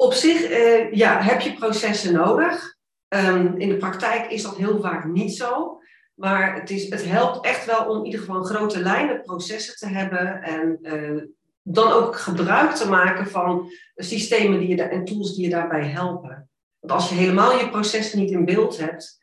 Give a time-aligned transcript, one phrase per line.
[0.00, 2.76] Op zich eh, ja, heb je processen nodig.
[3.08, 5.80] Ehm, in de praktijk is dat heel vaak niet zo.
[6.14, 9.86] Maar het, is, het helpt echt wel om in ieder geval grote lijnen processen te
[9.86, 10.42] hebben.
[10.42, 11.22] En uh,
[11.62, 16.50] dan ook gebruik te maken van systemen die je en tools die je daarbij helpen.
[16.78, 19.18] Want als je helemaal je processen niet in beeld hebt,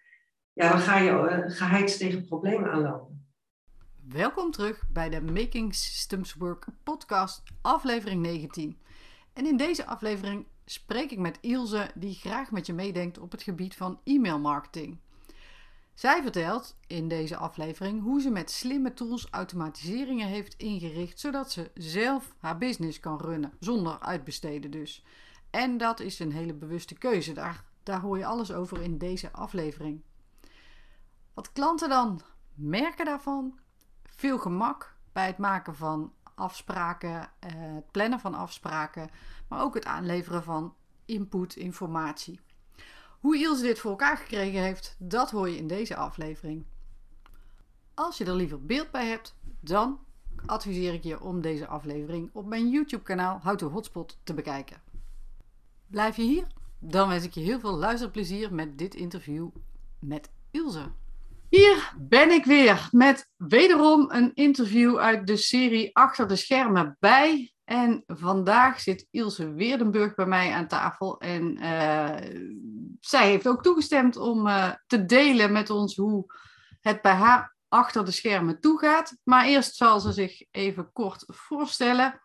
[0.54, 3.34] ja, dan ga je uh, geheid tegen problemen aanlopen.
[4.10, 8.80] Welkom terug bij de Making Systems Work podcast, aflevering 19.
[9.34, 13.44] En in deze aflevering spreek ik met Ilse, die graag met je meedenkt op het
[13.44, 15.00] gebied van e-mailmarketing.
[15.94, 21.72] Zij vertelt in deze aflevering hoe ze met slimme tools automatiseringen heeft ingericht, zodat ze
[21.74, 25.04] zelf haar business kan runnen, zonder uitbesteden dus.
[25.50, 27.34] En dat is een hele bewuste keuze.
[27.34, 30.02] Daar, daar hoor je alles over in deze aflevering.
[31.34, 32.22] Wat klanten dan
[32.54, 33.60] merken daarvan?
[34.04, 39.10] Veel gemak bij het maken van afspraken, eh, het plannen van afspraken,
[39.48, 40.74] maar ook het aanleveren van
[41.06, 42.40] input, informatie.
[43.20, 46.66] Hoe Ilse dit voor elkaar gekregen heeft, dat hoor je in deze aflevering.
[47.94, 50.00] Als je er liever beeld bij hebt, dan
[50.46, 54.82] adviseer ik je om deze aflevering op mijn YouTube-kanaal How to Hotspot te bekijken.
[55.88, 56.48] Blijf je hier?
[56.80, 59.48] Dan wens ik je heel veel luisterplezier met dit interview
[60.00, 60.92] met Ilse.
[61.56, 67.54] Hier ben ik weer met wederom een interview uit de serie Achter de Schermen bij.
[67.64, 71.20] En vandaag zit Ilse Weerdenburg bij mij aan tafel.
[71.20, 72.16] En uh,
[73.00, 76.26] zij heeft ook toegestemd om uh, te delen met ons hoe
[76.82, 79.18] het bij haar achter de schermen toegaat.
[79.24, 82.22] Maar eerst zal ze zich even kort voorstellen.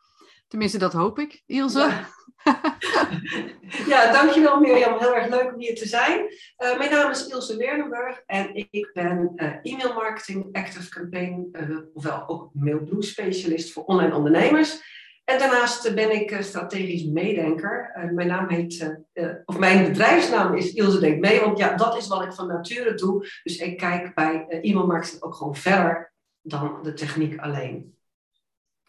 [0.51, 1.79] Tenminste, dat hoop ik, Ilse.
[1.79, 2.07] Ja,
[3.93, 4.99] ja dankjewel Mirjam.
[4.99, 6.21] Heel erg leuk om hier te zijn.
[6.21, 11.79] Uh, mijn naam is Ilse Weerdenburg en ik ben uh, e-mail marketing active campaign, uh,
[11.95, 14.83] ofwel ook mailblue specialist voor online ondernemers.
[15.25, 18.11] En daarnaast ben ik strategisch meedenker.
[18.15, 19.01] mijn naam heet,
[19.45, 22.95] of mijn bedrijfsnaam is Ilse Denk Mee, want ja, dat is wat ik van nature
[22.95, 23.27] doe.
[23.43, 27.97] Dus ik kijk bij e-mail marketing ook gewoon verder dan de techniek alleen.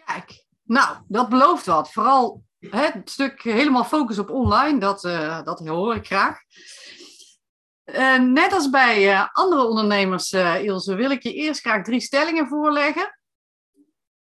[0.06, 1.92] Kijk, nou, dat belooft wat.
[1.92, 6.40] Vooral het stuk helemaal focus op online, dat, uh, dat hoor ik graag.
[7.86, 12.48] Uh, net als bij uh, andere ondernemers, Ilse, wil ik je eerst graag drie stellingen
[12.48, 13.20] voorleggen.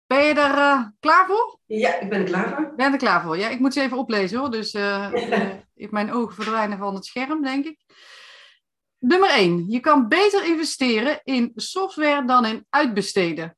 [0.06, 1.60] Ben je er klaar voor?
[1.66, 2.74] Ja, ik ben er klaar voor.
[2.76, 3.38] Ben er klaar voor?
[3.38, 4.52] Ja, ik moet ze even oplezen hoor.
[4.52, 4.72] Dus
[5.90, 7.78] mijn ogen verdwijnen van het scherm, denk ik.
[9.00, 9.66] Nummer 1.
[9.70, 13.58] Je kan beter investeren in software dan in uitbesteden.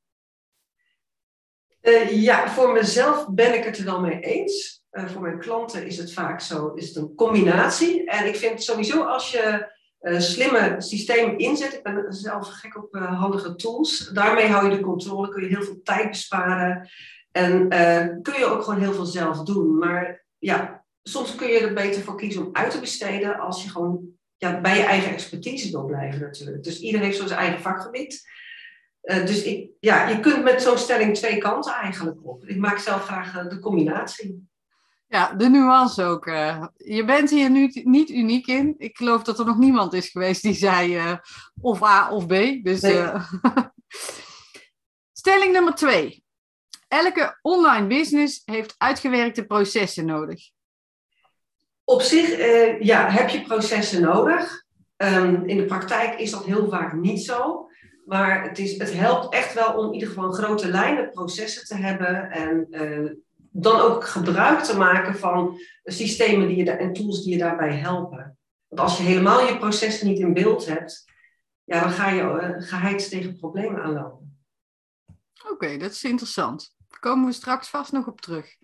[1.88, 4.84] Uh, ja, voor mezelf ben ik het er wel mee eens.
[4.92, 8.10] Uh, voor mijn klanten is het vaak zo, is het een combinatie.
[8.10, 12.94] En ik vind sowieso als je uh, slimme systemen inzet, ik ben zelf gek op
[12.94, 16.88] handige tools, daarmee hou je de controle, kun je heel veel tijd besparen
[17.32, 17.68] en
[18.22, 19.78] kun je ook gewoon heel veel zelf doen.
[19.78, 23.70] Maar ja, soms kun je er beter voor kiezen om uit te besteden als je
[23.70, 24.00] gewoon
[24.36, 26.62] ja, bij je eigen expertise wil blijven natuurlijk.
[26.62, 28.24] Dus iedereen heeft zo zijn eigen vakgebied.
[29.06, 32.44] Uh, dus ik, ja, je kunt met zo'n stelling twee kanten eigenlijk op.
[32.44, 34.48] Ik maak zelf graag uh, de combinatie.
[35.08, 36.26] Ja, de nuance ook.
[36.26, 38.74] Uh, je bent hier nu niet uniek in.
[38.78, 41.18] Ik geloof dat er nog niemand is geweest die zei
[41.60, 42.34] of A of B.
[42.62, 43.10] Dus, nee.
[45.22, 46.24] stelling nummer twee.
[46.88, 50.50] Elke online business heeft uitgewerkte processen nodig.
[51.84, 52.38] Op zich
[52.80, 54.64] ja, heb je processen nodig.
[54.96, 57.68] Um, in de praktijk is dat heel vaak niet zo.
[58.06, 61.74] Maar het, is, het helpt echt wel om in ieder geval grote lijnen processen te
[61.74, 62.30] hebben.
[62.30, 63.10] En uh,
[63.50, 68.38] dan ook gebruik te maken van systemen die je en tools die je daarbij helpen.
[68.66, 71.04] Want als je helemaal je processen niet in beeld hebt,
[71.64, 72.22] ja, dan ga je
[72.82, 74.44] uh, tegen problemen aanlopen.
[75.50, 76.74] Oké, dat is interessant.
[76.88, 78.56] Daar komen we straks vast nog op terug.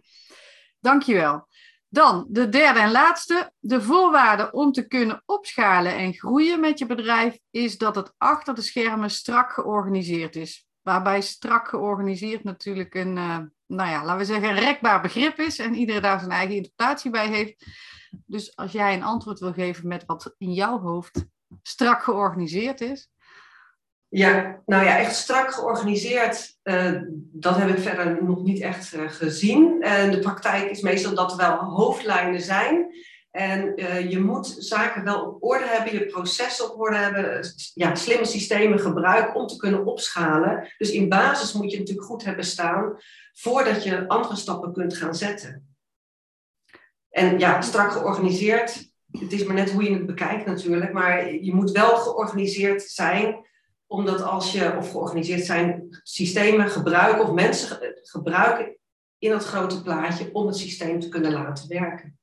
[0.81, 1.49] Dankjewel.
[1.93, 3.53] Dan de derde en laatste.
[3.59, 8.55] De voorwaarde om te kunnen opschalen en groeien met je bedrijf is dat het achter
[8.55, 10.67] de schermen strak georganiseerd is.
[10.83, 15.75] Waarbij strak georganiseerd natuurlijk een, uh, nou ja, laten we zeggen, rekbaar begrip is en
[15.75, 17.67] iedereen daar zijn eigen interpretatie bij heeft.
[18.27, 21.25] Dus als jij een antwoord wil geven met wat in jouw hoofd
[21.63, 23.11] strak georganiseerd is,
[24.15, 27.01] ja, nou ja, echt strak georganiseerd, uh,
[27.33, 29.83] dat heb ik verder nog niet echt uh, gezien.
[29.83, 32.95] En de praktijk is meestal dat er wel hoofdlijnen zijn.
[33.31, 33.75] En
[34.09, 37.45] je moet zaken wel op orde hebben, je processen op orde hebben,
[37.75, 40.73] ja, slimme systemen gebruiken om te kunnen opschalen.
[40.79, 42.97] Dus in basis moet je natuurlijk goed hebben staan
[43.33, 45.77] voordat je andere stappen kunt gaan zetten.
[47.11, 51.55] En ja, strak georganiseerd, het is maar net hoe je het bekijkt natuurlijk, maar je
[51.55, 53.51] moet wel georganiseerd zijn
[53.93, 58.77] omdat als je, of georganiseerd zijn, systemen gebruiken of mensen gebruiken
[59.19, 62.19] in dat grote plaatje om het systeem te kunnen laten werken.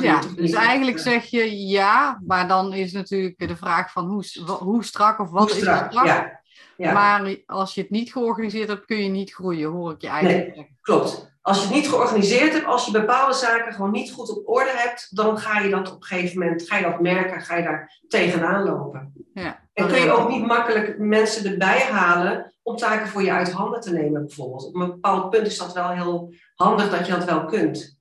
[0.00, 4.24] ja, dus eigenlijk zeg je ja, maar dan is natuurlijk de vraag van hoe,
[4.58, 6.40] hoe strak of wat is strak, Ja.
[6.76, 6.92] Ja.
[6.92, 10.56] Maar als je het niet georganiseerd hebt, kun je niet groeien, hoor ik je eigenlijk
[10.56, 10.76] nee.
[10.80, 11.36] Klopt.
[11.42, 14.72] Als je het niet georganiseerd hebt, als je bepaalde zaken gewoon niet goed op orde
[14.74, 17.62] hebt, dan ga je dat op een gegeven moment, ga je dat merken, ga je
[17.62, 19.12] daar tegenaan lopen.
[19.34, 19.67] Ja.
[19.78, 23.80] En kun je ook niet makkelijk mensen erbij halen om taken voor je uit handen
[23.80, 24.66] te nemen, bijvoorbeeld.
[24.66, 28.00] Op een bepaald punt is dat wel heel handig dat je dat wel kunt.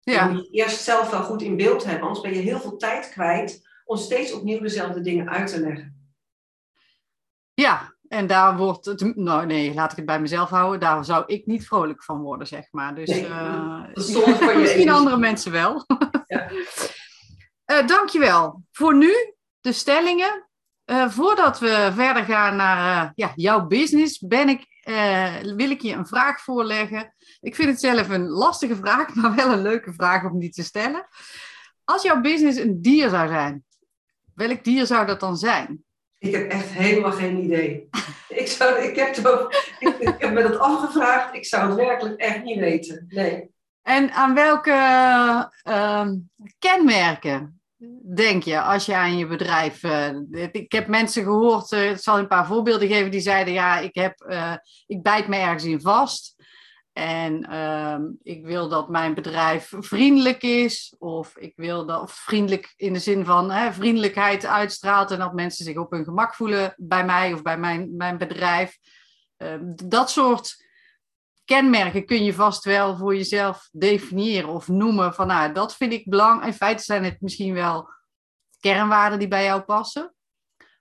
[0.00, 0.26] Ja.
[0.26, 3.08] Je moet eerst zelf wel goed in beeld hebben, anders ben je heel veel tijd
[3.08, 6.10] kwijt om steeds opnieuw dezelfde dingen uit te leggen.
[7.54, 10.80] Ja, en daar wordt het, nou nee, laat ik het bij mezelf houden.
[10.80, 12.94] Daar zou ik niet vrolijk van worden, zeg maar.
[12.94, 15.84] Dus nee, uh, voor je misschien andere mensen wel.
[16.26, 16.50] Ja.
[17.66, 18.62] uh, dankjewel.
[18.72, 20.47] Voor nu de stellingen.
[20.90, 24.66] Uh, voordat we verder gaan naar ja, jouw business, ben ik,
[25.56, 27.14] wil ik je een vraag voorleggen.
[27.40, 30.62] Ik vind het zelf een lastige vraag, maar wel een leuke vraag om die te
[30.62, 31.08] stellen.
[31.84, 33.64] Als jouw business een dier zou zijn,
[34.34, 35.84] welk dier zou dat dan zijn?
[36.18, 37.88] Ik heb echt helemaal geen idee.
[38.28, 41.34] ik, zou, ik, heb het ik, ik, heb me dat afgevraagd.
[41.34, 43.04] Ik zou het werkelijk echt niet weten.
[43.08, 43.50] Nee.
[43.82, 44.70] En aan welke
[45.64, 46.08] uh,
[46.58, 47.57] kenmerken
[48.14, 49.82] denk je als je aan je bedrijf.
[49.82, 50.08] Uh,
[50.52, 53.94] ik heb mensen gehoord, uh, ik zal een paar voorbeelden geven, die zeiden: Ja, ik,
[53.94, 54.54] heb, uh,
[54.86, 56.36] ik bijt me ergens in vast.
[56.92, 62.72] En ehm, ik wil dat mijn bedrijf vriendelijk is, of ik wil dat of vriendelijk
[62.76, 66.74] in de zin van hè, vriendelijkheid uitstraalt en dat mensen zich op hun gemak voelen
[66.76, 68.78] bij mij of bij mijn, mijn bedrijf.
[69.36, 70.67] Ehm, dat soort
[71.48, 76.08] kenmerken kun je vast wel voor jezelf definiëren of noemen van nou, dat vind ik
[76.08, 76.46] belangrijk.
[76.46, 77.88] In feite zijn het misschien wel
[78.60, 80.14] kernwaarden die bij jou passen.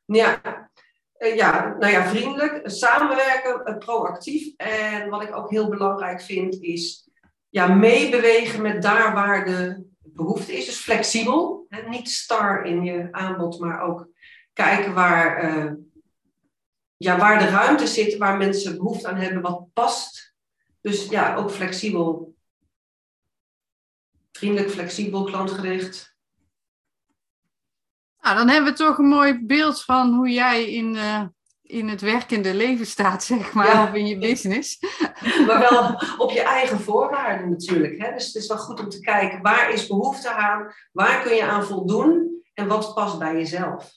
[0.05, 0.41] Ja,
[1.13, 4.53] eh, ja, nou ja, vriendelijk, samenwerken, eh, proactief.
[4.55, 7.09] En wat ik ook heel belangrijk vind is
[7.49, 10.65] ja, meebewegen met daar waar de behoefte is.
[10.65, 14.07] Dus flexibel, hè, niet star in je aanbod, maar ook
[14.53, 15.71] kijken waar, uh,
[16.97, 20.26] ja, waar de ruimte zit, waar mensen behoefte aan hebben, wat past.
[20.87, 22.35] Dus ja, ook flexibel.
[24.31, 26.15] Vriendelijk, flexibel, klantgericht.
[28.21, 31.23] Nou, dan hebben we toch een mooi beeld van hoe jij in, uh,
[31.61, 34.79] in het werkende leven staat, zeg maar, of in je business.
[35.47, 38.01] Maar wel op je eigen voorwaarden natuurlijk.
[38.01, 38.13] Hè?
[38.13, 40.73] Dus het is wel goed om te kijken, waar is behoefte aan?
[40.91, 42.41] Waar kun je aan voldoen?
[42.53, 43.91] En wat past bij jezelf?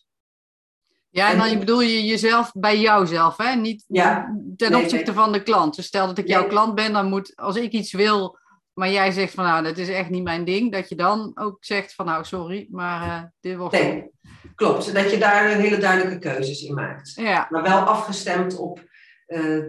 [1.10, 3.54] Ja, en dan bedoel je jezelf bij jouzelf, hè?
[3.54, 5.76] Niet ja, ten opzichte van de klant.
[5.76, 8.38] Dus stel dat ik jouw klant ben, dan moet, als ik iets wil,
[8.72, 11.56] maar jij zegt van nou, dat is echt niet mijn ding, dat je dan ook
[11.64, 13.72] zegt van nou, sorry, maar uh, dit wordt...
[13.74, 14.10] Nee,
[14.54, 14.94] klopt.
[14.94, 17.12] Dat je daar hele duidelijke keuzes in maakt.
[17.14, 17.46] Ja.
[17.50, 18.84] Maar wel afgestemd op,
[19.26, 19.66] uh,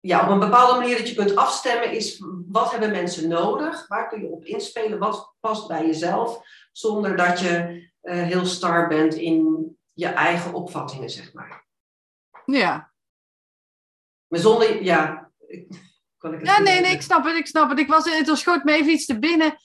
[0.00, 3.86] ja, op een bepaalde manier dat je kunt afstemmen is wat hebben mensen nodig?
[3.86, 4.98] Waar kun je op inspelen?
[4.98, 6.40] Wat past bij jezelf?
[6.72, 11.66] Zonder dat je uh, heel star bent in je eigen opvattingen, zeg maar.
[12.44, 12.92] Ja.
[14.28, 15.30] Maar zonder, ja,
[16.42, 17.78] ja, nee, nee, ik snap het, ik snap het.
[17.78, 19.56] Ik was, het schoot me even iets te binnen.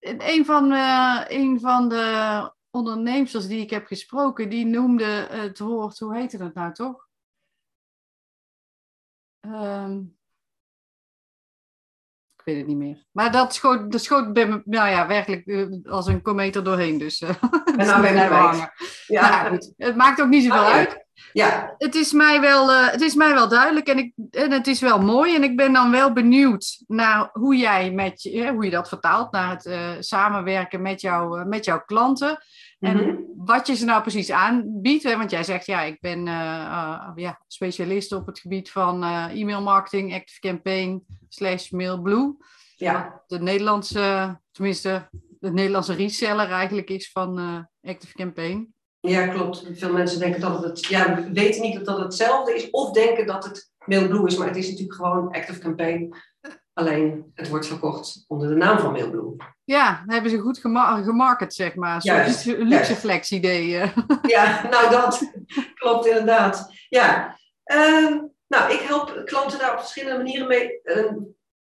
[0.00, 5.98] Een van, uh, een van de ondernemers die ik heb gesproken, die noemde het woord,
[5.98, 7.08] hoe heette dat nou toch?
[9.40, 10.18] Um,
[12.44, 13.04] ik weet het niet meer.
[13.12, 16.98] Maar dat schoot, dat schoot bij me, nou ja, werkelijk uh, als een kometer doorheen.
[16.98, 17.28] Dus, uh,
[17.76, 18.72] en nou ben ik hangen.
[19.06, 19.30] Ja.
[19.30, 19.72] Nou, goed.
[19.76, 21.04] Het maakt ook niet zoveel oh, uit.
[21.32, 21.74] Ja.
[21.78, 24.80] Het, is mij wel, uh, het is mij wel duidelijk en, ik, en het is
[24.80, 25.34] wel mooi.
[25.34, 29.32] En ik ben dan wel benieuwd naar hoe jij met je, hoe je dat vertaalt
[29.32, 32.38] naar het uh, samenwerken met, jou, uh, met jouw klanten.
[32.82, 33.32] En mm -hmm.
[33.36, 35.02] wat je ze nou precies aanbiedt.
[35.02, 35.16] Hè?
[35.16, 36.24] Want jij zegt, ja, ik ben
[37.14, 42.36] ja, specialist op het gebied van e-mail marketing, Active Campaign, slash MailBlue.
[42.76, 43.22] Ja.
[43.26, 45.08] De Nederlandse, tenminste,
[45.40, 47.38] de Nederlandse reseller eigenlijk is van
[47.82, 48.74] Active Campaign.
[49.00, 49.66] Ja, klopt.
[49.72, 53.44] Veel mensen denken dat het, ja, weten niet dat dat hetzelfde is, of denken dat
[53.44, 56.14] het Mailblue is, maar het is natuurlijk gewoon Active Campaign.
[56.74, 59.36] Alleen het wordt verkocht onder de naam van Mailblue.
[59.64, 60.58] Ja, dan hebben ze goed
[61.04, 62.00] gemarket, zeg maar.
[62.04, 63.78] Een luxe flex idee.
[63.78, 63.96] Eh.
[64.22, 65.32] Ja, nou dat
[65.80, 66.72] klopt inderdaad.
[66.88, 70.80] Ja, uh, nou ik help klanten daar op verschillende manieren mee.
[70.84, 71.12] Uh,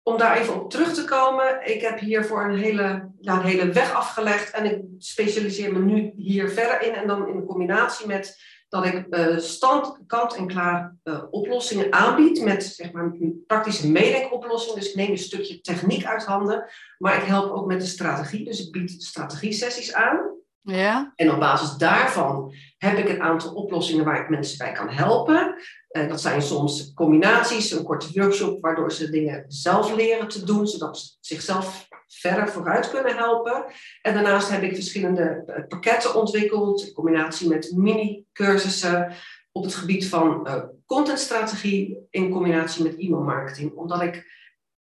[0.03, 3.95] om daar even op terug te komen, ik heb hiervoor een hele, een hele weg
[3.95, 6.95] afgelegd en ik specialiseer me nu hier verder in.
[6.95, 12.93] En dan in combinatie met dat ik uh, stand, kant-en-klaar uh, oplossingen aanbied met zeg
[12.93, 14.75] maar, een praktische meedenkoplossing.
[14.75, 18.45] Dus ik neem een stukje techniek uit handen, maar ik help ook met de strategie.
[18.45, 20.35] Dus ik bied strategie-sessies aan.
[20.63, 21.13] Ja.
[21.17, 25.55] En op basis daarvan heb ik een aantal oplossingen waar ik mensen bij kan helpen.
[25.91, 30.67] Uh, dat zijn soms combinaties, een korte workshop, waardoor ze dingen zelf leren te doen,
[30.67, 33.65] zodat ze zichzelf verder vooruit kunnen helpen.
[34.03, 39.13] En daarnaast heb ik verschillende eh, pakketten ontwikkeld in combinatie met mini-cursussen
[39.53, 43.73] op het gebied van uh, contentstrategie in combinatie met e-mailmarketing.
[43.73, 44.35] Omdat ik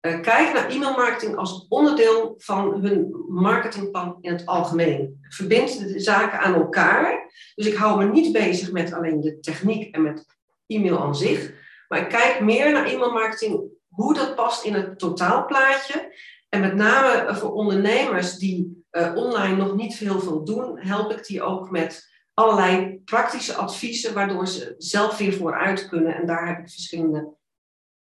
[0.01, 5.19] uh, kijk naar e-mailmarketing als onderdeel van hun marketingplan in het algemeen.
[5.29, 7.31] Verbind de zaken aan elkaar.
[7.55, 10.25] Dus ik hou me niet bezig met alleen de techniek en met
[10.67, 11.53] e-mail aan zich.
[11.87, 16.13] Maar ik kijk meer naar e-mailmarketing, hoe dat past in het totaalplaatje.
[16.53, 21.25] En met name voor ondernemers die uh, online nog niet heel veel doen, help ik
[21.25, 26.15] die ook met allerlei praktische adviezen, waardoor ze zelf weer vooruit kunnen.
[26.15, 27.37] En daar heb ik verschillende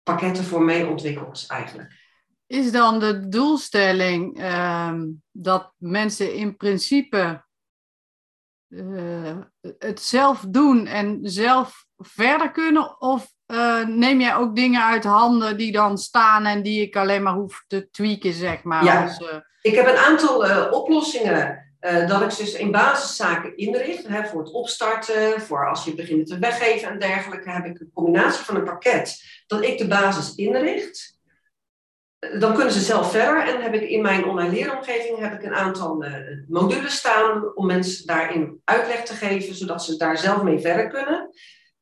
[0.02, 1.92] pakketten voor mee ontwikkeld eigenlijk.
[2.46, 7.44] Is dan de doelstelling uh, dat mensen in principe
[8.68, 9.38] uh,
[9.78, 13.00] het zelf doen en zelf verder kunnen?
[13.00, 17.22] Of uh, neem jij ook dingen uit handen die dan staan en die ik alleen
[17.22, 18.84] maar hoef te tweaken, zeg maar?
[18.84, 19.28] Ja, als, uh...
[19.62, 21.60] ik heb een aantal oplossingen
[22.06, 24.08] dat ik ze dus in basiszaken inricht.
[24.08, 27.90] Hè, voor het opstarten, voor als je begint te weggeven en dergelijke, heb ik een
[27.94, 31.20] combinatie van een pakket dat ik de basis inricht
[32.38, 33.46] dan kunnen ze zelf verder.
[33.46, 36.04] En heb ik in mijn online leeromgeving heb ik een aantal
[36.48, 41.30] modules staan om mensen daarin uitleg te geven, zodat ze daar zelf mee verder kunnen.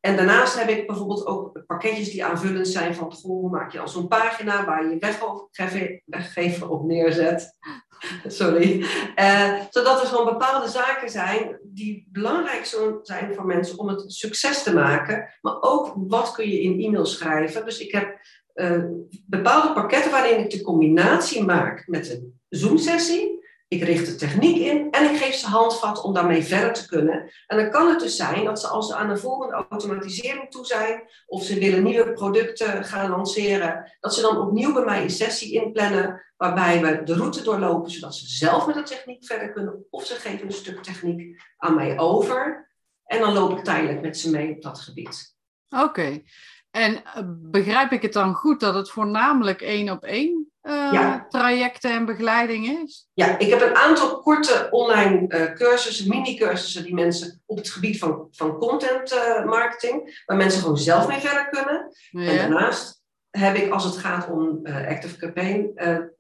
[0.01, 3.89] En daarnaast heb ik bijvoorbeeld ook pakketjes die aanvullend zijn van, goh, maak je al
[3.89, 7.57] zo'n pagina waar je weggever op neerzet.
[8.27, 8.85] Sorry.
[9.17, 12.65] Uh, zodat er gewoon bepaalde zaken zijn die belangrijk
[13.03, 15.29] zijn voor mensen om het succes te maken.
[15.41, 17.65] Maar ook wat kun je in e-mail schrijven.
[17.65, 18.19] Dus ik heb
[18.55, 18.85] uh,
[19.27, 23.30] bepaalde pakketten waarin ik de combinatie maak met een Zoom-sessie.
[23.73, 27.31] Ik richt de techniek in en ik geef ze handvat om daarmee verder te kunnen.
[27.47, 30.67] En dan kan het dus zijn dat ze als ze aan een volgende automatisering toe
[30.67, 35.11] zijn, of ze willen nieuwe producten gaan lanceren, dat ze dan opnieuw bij mij een
[35.11, 39.87] sessie inplannen, waarbij we de route doorlopen, zodat ze zelf met de techniek verder kunnen,
[39.91, 42.71] of ze geven een stuk techniek aan mij over.
[43.05, 45.37] En dan loop ik tijdelijk met ze mee op dat gebied.
[45.69, 46.23] Oké.
[46.71, 51.91] En eh, begrijp ik het dan goed dat het voornamelijk één op één uh, trajecten
[51.91, 53.09] en begeleiding is?
[53.13, 57.99] Ja, ik heb een aantal korte online uh, cursussen, mini-cursussen die mensen op het gebied
[57.99, 59.11] van, van content
[59.45, 61.93] marketing, waar mensen gewoon zelf mee verder kunnen.
[62.11, 65.73] En daarnaast heb ik, als het gaat om Active Campaign,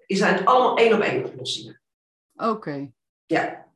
[0.06, 1.80] is het allemaal één op één oplossingen.
[2.34, 2.90] Oké.
[3.26, 3.66] Ja.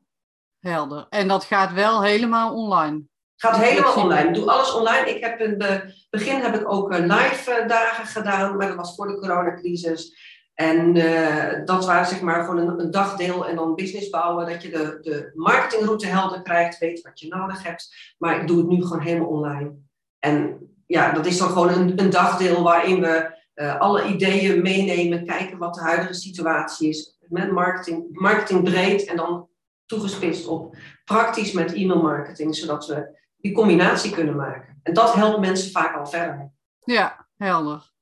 [0.60, 1.06] Helder.
[1.10, 3.02] En dat gaat wel helemaal online?
[3.36, 4.28] Gaat helemaal online.
[4.28, 5.14] Ik doe alles online.
[5.14, 8.76] Ik heb in het begin heb ik ook eh, live eh, dagen gedaan, maar dat
[8.76, 10.32] was voor de coronacrisis.
[10.54, 14.62] En uh, dat waren zeg maar gewoon een, een, dagdeel en dan business bouwen, dat
[14.62, 18.14] je de, de marketingroute helder krijgt, weet wat je nodig hebt.
[18.18, 19.72] Maar ik doe het nu gewoon helemaal online.
[20.18, 25.26] En ja, dat is dan gewoon een, een dagdeel waarin we uh, alle ideeën meenemen,
[25.26, 27.18] kijken wat de huidige situatie is.
[27.28, 29.48] Met marketing, marketing breed en dan
[29.86, 34.80] toegespitst op praktisch met e-mail marketing, zodat we die combinatie kunnen maken.
[34.82, 36.52] En dat helpt mensen vaak al verder.
[36.84, 37.92] Ja, helder.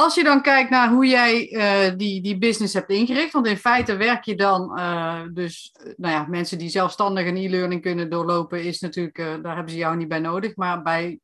[0.00, 3.56] Als je dan kijkt naar hoe jij uh, die, die business hebt ingericht, want in
[3.56, 8.64] feite werk je dan uh, dus, nou ja, mensen die zelfstandig een e-learning kunnen doorlopen,
[8.64, 10.56] is natuurlijk, uh, daar hebben ze jou niet bij nodig.
[10.56, 11.18] Maar bij,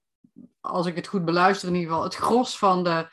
[0.60, 3.08] als ik het goed beluister, in ieder geval, het gros van de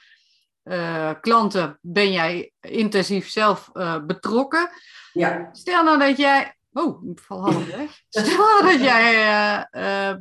[1.22, 3.72] klanten ben jij intensief zelf
[4.05, 4.70] betrokken.
[5.13, 5.50] Ja.
[5.51, 8.01] Stel nou dat jij Oh, ik val half weg.
[8.10, 9.67] Stel dat jij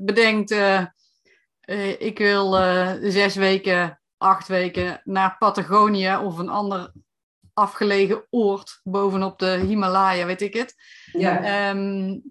[0.01, 0.55] bedenkt,
[1.99, 2.53] ik wil
[3.03, 6.93] zes weken, acht weken naar Patagonië of een ander
[7.55, 10.75] afgelegen oord bovenop de Himalaya, weet ik het.
[11.13, 11.71] Ja.
[11.71, 12.23] Um,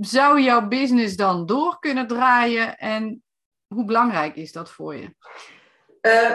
[0.00, 3.22] zou jouw business dan door kunnen draaien en
[3.66, 5.14] hoe belangrijk is dat voor je?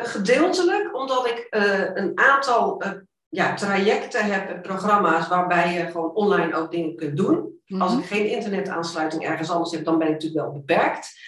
[0.04, 1.48] gedeeltelijk, omdat ik
[1.94, 2.84] een aantal
[3.30, 7.58] ja, trajecten heb, programma's waarbij je gewoon online ook dingen kunt doen.
[7.78, 8.08] Als ik mhm.
[8.08, 11.20] geen internetaansluiting ergens anders heb, dan ben ik natuurlijk wel beperkt.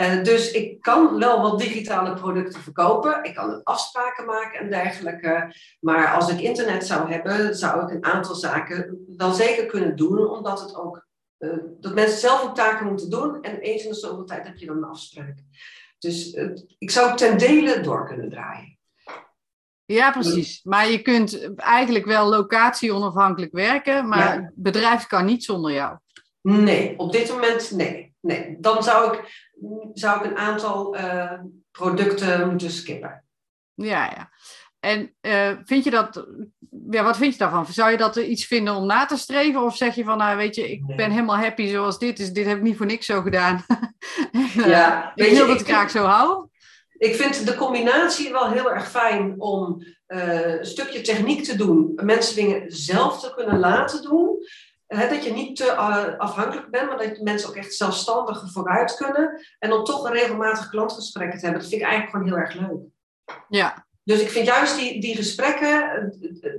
[0.00, 3.24] Uh, dus ik kan wel wat digitale producten verkopen.
[3.24, 5.54] Ik kan afspraken maken en dergelijke.
[5.80, 10.28] Maar als ik internet zou hebben, zou ik een aantal zaken wel zeker kunnen doen.
[10.28, 11.06] Omdat het ook,
[11.38, 13.42] uh, dat mensen zelf ook taken moeten doen.
[13.42, 15.34] En eens in de zoveel tijd heb je dan een afspraak.
[15.98, 18.73] Dus uh, ik zou ten dele door kunnen draaien.
[19.94, 20.60] Ja, precies.
[20.62, 25.98] Maar je kunt eigenlijk wel locatie onafhankelijk werken, maar het bedrijf kan niet zonder jou.
[26.40, 28.14] Nee, op dit moment nee.
[28.20, 28.56] nee.
[28.60, 29.46] Dan zou ik,
[29.92, 31.32] zou ik een aantal uh,
[31.70, 33.24] producten moeten skippen.
[33.74, 34.30] Ja, ja.
[34.80, 36.26] En uh, vind je dat,
[36.90, 37.66] ja, wat vind je daarvan?
[37.66, 39.62] Zou je dat iets vinden om na te streven?
[39.62, 42.32] Of zeg je van, nou weet je, ik ben helemaal happy zoals dit is.
[42.32, 43.64] Dit heb ik niet voor niks zo gedaan.
[44.66, 46.48] ja, ik wil dat ik graag zo hou
[47.04, 52.34] ik vind de combinatie wel heel erg fijn om een stukje techniek te doen, mensen
[52.34, 54.38] dingen zelf te kunnen laten doen.
[54.86, 55.74] dat je niet te
[56.18, 59.46] afhankelijk bent, maar dat mensen ook echt zelfstandig vooruit kunnen.
[59.58, 61.62] En dan toch een regelmatig klantgesprekken te hebben.
[61.62, 62.82] Dat vind ik eigenlijk gewoon heel erg leuk.
[63.48, 66.12] Ja, dus ik vind juist die, die gesprekken,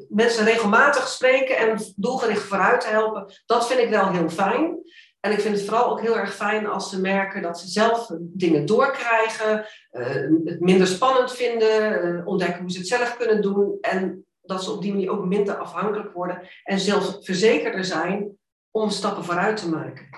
[0.09, 4.77] mensen regelmatig spreken en doelgericht vooruit te helpen, dat vind ik wel heel fijn.
[5.25, 8.11] En ik vind het vooral ook heel erg fijn als ze merken dat ze zelf
[8.19, 10.05] dingen doorkrijgen, uh,
[10.45, 14.71] het minder spannend vinden, uh, ontdekken hoe ze het zelf kunnen doen en dat ze
[14.71, 18.37] op die manier ook minder afhankelijk worden en zelfverzekerder zijn
[18.71, 20.09] om stappen vooruit te maken.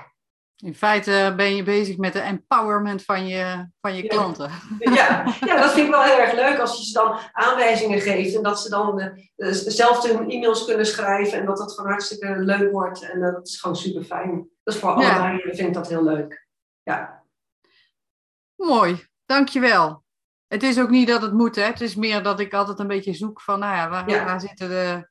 [0.63, 4.51] In feite ben je bezig met de empowerment van je, van je klanten.
[4.79, 8.35] Ja, ja, dat vind ik wel heel erg leuk als je ze dan aanwijzingen geeft
[8.35, 8.99] en dat ze dan
[9.37, 13.01] uh, zelf hun e-mails kunnen schrijven en dat dat gewoon hartstikke leuk wordt.
[13.01, 14.49] En uh, dat is gewoon super fijn.
[14.67, 15.19] Dus voor ja.
[15.19, 16.47] allebei vind ik dat heel leuk.
[16.83, 17.23] Ja.
[18.55, 20.03] Mooi, dankjewel.
[20.47, 21.63] Het is ook niet dat het moet, hè.
[21.63, 24.69] het is meer dat ik altijd een beetje zoek van, nou ja, waar, waar zitten
[24.69, 25.09] de,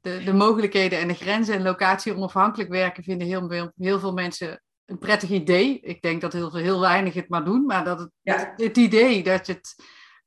[0.00, 4.12] de, de mogelijkheden en de grenzen en locatie onafhankelijk werken vinden heel veel, heel veel
[4.12, 5.80] mensen een prettig idee.
[5.80, 8.52] Ik denk dat heel, heel weinig het maar doen, maar dat het, ja.
[8.56, 9.74] het idee dat je het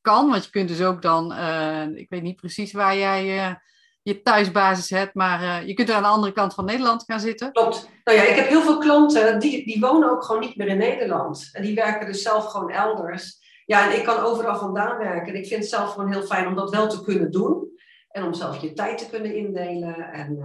[0.02, 3.56] kan, want je kunt dus ook dan, uh, ik weet niet precies waar jij uh,
[4.02, 7.20] je thuisbasis hebt, maar uh, je kunt er aan de andere kant van Nederland gaan
[7.20, 7.52] zitten.
[7.52, 7.93] Klopt.
[8.04, 10.78] Nou ja, ik heb heel veel klanten die, die wonen ook gewoon niet meer in
[10.78, 11.50] Nederland.
[11.52, 13.42] En die werken dus zelf gewoon elders.
[13.66, 15.34] Ja, en ik kan overal vandaan werken.
[15.34, 17.72] En ik vind het zelf gewoon heel fijn om dat wel te kunnen doen.
[18.10, 19.96] En om zelf je tijd te kunnen indelen.
[19.96, 20.38] En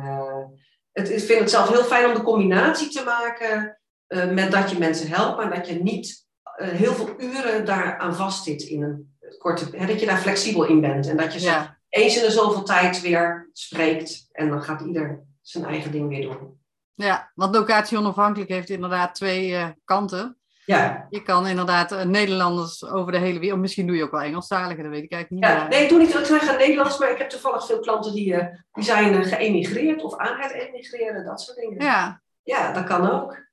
[0.93, 4.71] het, ik vind het zelf heel fijn om de combinatie te maken uh, met dat
[4.71, 9.17] je mensen helpt, maar dat je niet uh, heel veel uren daaraan vastzit in een
[9.39, 11.79] korte, hè, dat je daar flexibel in bent en dat je ja.
[11.89, 16.23] eens in de zoveel tijd weer spreekt en dan gaat ieder zijn eigen ding weer
[16.23, 16.61] doen.
[17.07, 20.37] Ja, want locatie onafhankelijk heeft inderdaad twee uh, kanten.
[20.65, 21.07] Ja.
[21.11, 24.93] Je kan inderdaad Nederlanders over de hele wereld, misschien doe je ook wel Engelstaligen, dat
[24.93, 25.53] weet ik eigenlijk niet.
[25.53, 28.37] Ja, nee, ik doe niet, ik zeg Nederlands, maar ik heb toevallig veel klanten die,
[28.73, 31.85] die zijn geëmigreerd of aan het emigreren, dat soort dingen.
[31.85, 32.21] Ja.
[32.43, 33.48] Ja, dat kan ook.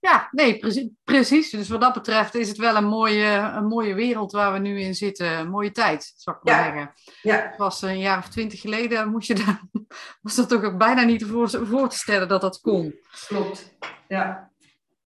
[0.00, 1.50] Ja, nee, precies, precies.
[1.50, 4.80] Dus wat dat betreft is het wel een mooie, een mooie wereld waar we nu
[4.80, 5.38] in zitten.
[5.38, 6.92] Een mooie tijd, zou ik maar zeggen.
[7.22, 7.48] Ja.
[7.48, 9.62] Het was een jaar of twintig geleden, moest je daar,
[10.22, 12.94] was dat toch ook bijna niet voor, voor te stellen dat dat kon.
[13.26, 13.74] Klopt,
[14.08, 14.50] ja.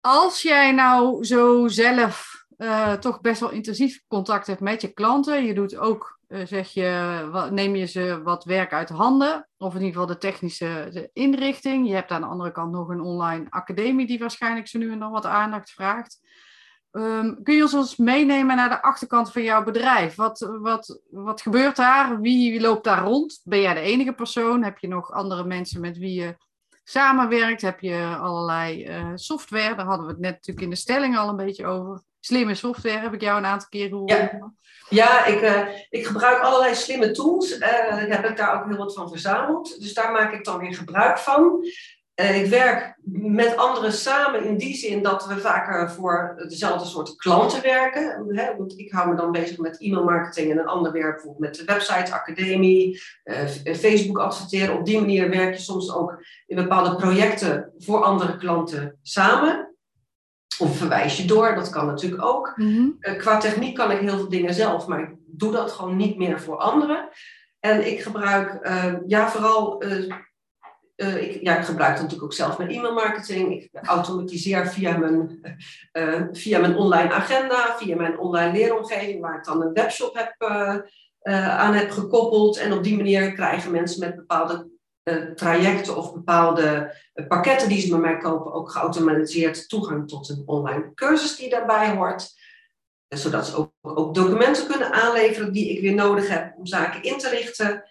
[0.02, 5.46] Als jij nou zo zelf uh, toch best wel intensief contact hebt met je klanten,
[5.46, 9.94] je doet ook zeg je, neem je ze wat werk uit handen, of in ieder
[9.94, 11.88] geval de technische inrichting.
[11.88, 15.00] Je hebt aan de andere kant nog een online academie die waarschijnlijk zo nu en
[15.00, 16.20] dan wat aandacht vraagt.
[16.92, 20.16] Um, kun je ons eens meenemen naar de achterkant van jouw bedrijf?
[20.16, 22.20] Wat, wat, wat gebeurt daar?
[22.22, 23.42] Wie loopt daar rond?
[23.44, 24.64] Ben jij de enige persoon?
[24.64, 26.36] Heb je nog andere mensen met wie je
[26.84, 27.62] samenwerkt?
[27.62, 29.76] Heb je allerlei uh, software?
[29.76, 32.02] Daar hadden we het net natuurlijk in de stelling al een beetje over.
[32.26, 34.12] Slimme software heb ik jou een aantal keer gehoord.
[34.12, 34.54] Ja.
[34.90, 37.58] Ja, ik, uh, ik gebruik allerlei slimme tools.
[37.58, 39.82] Uh, heb ik daar ook heel wat van verzameld.
[39.82, 41.66] Dus daar maak ik dan weer gebruik van.
[42.22, 47.16] Uh, ik werk met anderen samen in die zin dat we vaker voor dezelfde soort
[47.16, 48.26] klanten werken.
[48.30, 48.56] Hè?
[48.58, 51.74] Want ik hou me dan bezig met e-mailmarketing en een ander werk bijvoorbeeld met de
[51.74, 53.02] website, academie,
[53.64, 54.78] Facebook adverteren.
[54.78, 59.65] Op die manier werk je soms ook in bepaalde projecten voor andere klanten samen.
[60.60, 62.54] Of verwijs je door, dat kan natuurlijk ook.
[62.56, 66.18] Mm qua techniek kan ik heel veel dingen zelf, maar ik doe dat gewoon niet
[66.18, 67.10] meer voor anderen.
[67.60, 72.70] En ik gebruik, uh, ja, vooral, uh, ik, ja, ik gebruik natuurlijk ook zelf mijn
[72.70, 73.62] e-mailmarketing.
[73.62, 75.40] Ik automatiseer via mijn,
[76.32, 80.50] via mijn online agenda, via mijn online leeromgeving, waar ik dan een webshop heb,
[81.50, 82.58] aan heb gekoppeld.
[82.58, 84.68] En op die manier krijgen mensen met bepaalde
[85.36, 90.44] trajecten of bepaalde uh, pakketten die ze bij mij kopen ook geautomatiseerd toegang tot een
[90.46, 92.34] online cursus die daarbij hoort.
[93.10, 97.04] Uh, zodat ze ook, ook, documenten kunnen aanleveren die ik weer nodig heb om zaken
[97.04, 97.84] in te richten.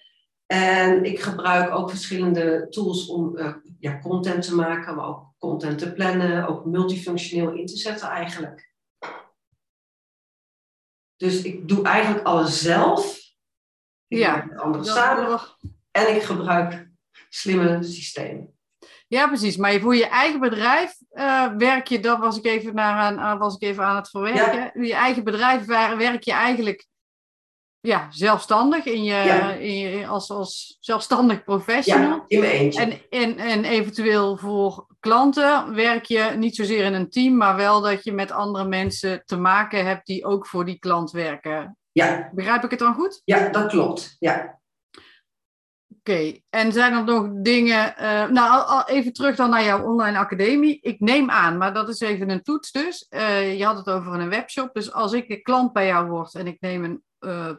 [0.46, 3.38] En ik gebruik ook verschillende tools om
[3.79, 8.72] ja, content te maken, maar ook content te plannen, ook multifunctioneel in te zetten eigenlijk.
[11.16, 13.18] Dus ik doe eigenlijk alles zelf.
[14.09, 15.40] Ik ja, met anderen samen.
[15.90, 16.92] En ik gebruik
[17.34, 18.52] slimme systeem.
[19.08, 19.56] Ja, precies.
[19.56, 23.54] Maar voor je eigen bedrijf uh, werk je, dat was ik even, naar aan, was
[23.54, 24.70] ik even aan het verwerken.
[24.74, 24.86] Ja.
[24.86, 25.66] Je eigen bedrijf
[25.96, 26.86] werk je eigenlijk
[27.80, 29.50] ja, zelfstandig in je, ja.
[29.50, 32.08] in je, als, als zelfstandig professional.
[32.08, 32.80] Ja, in mijn eentje.
[32.80, 37.80] En, en, en eventueel voor klanten werk je niet zozeer in een team, maar wel
[37.80, 41.76] dat je met andere mensen te maken hebt die ook voor die klant werken.
[41.92, 42.30] Ja.
[42.32, 43.20] Begrijp ik het dan goed?
[43.24, 44.16] Ja, dat klopt.
[44.18, 44.62] Ja.
[46.06, 47.94] Oké, en zijn er nog dingen.
[47.98, 50.78] Uh, nou, al, even terug dan naar jouw online academie.
[50.80, 53.06] Ik neem aan, maar dat is even een toets dus.
[53.10, 54.74] Uh, je had het over een webshop.
[54.74, 57.50] Dus als ik een klant bij jou word en ik neem een uh,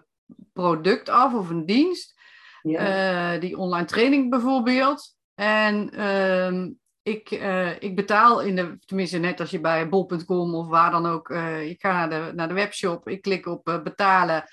[0.53, 2.13] product af of een dienst.
[2.62, 3.34] Ja.
[3.34, 5.15] Eh, die online training bijvoorbeeld.
[5.36, 10.67] En ehm, ik, eh, ik betaal in de, tenminste net als je bij bol.com of
[10.67, 11.29] waar dan ook,
[11.62, 14.43] ik ga naar de, naar de webshop, ik klik op betalen.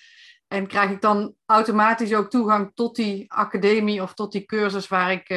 [0.52, 5.12] En krijg ik dan automatisch ook toegang tot die academie of tot die cursus waar
[5.12, 5.28] ik,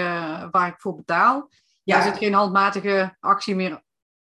[0.51, 1.49] waar ik voor betaal?
[1.84, 1.97] Ja.
[1.97, 3.84] Er zit geen handmatige actie meer.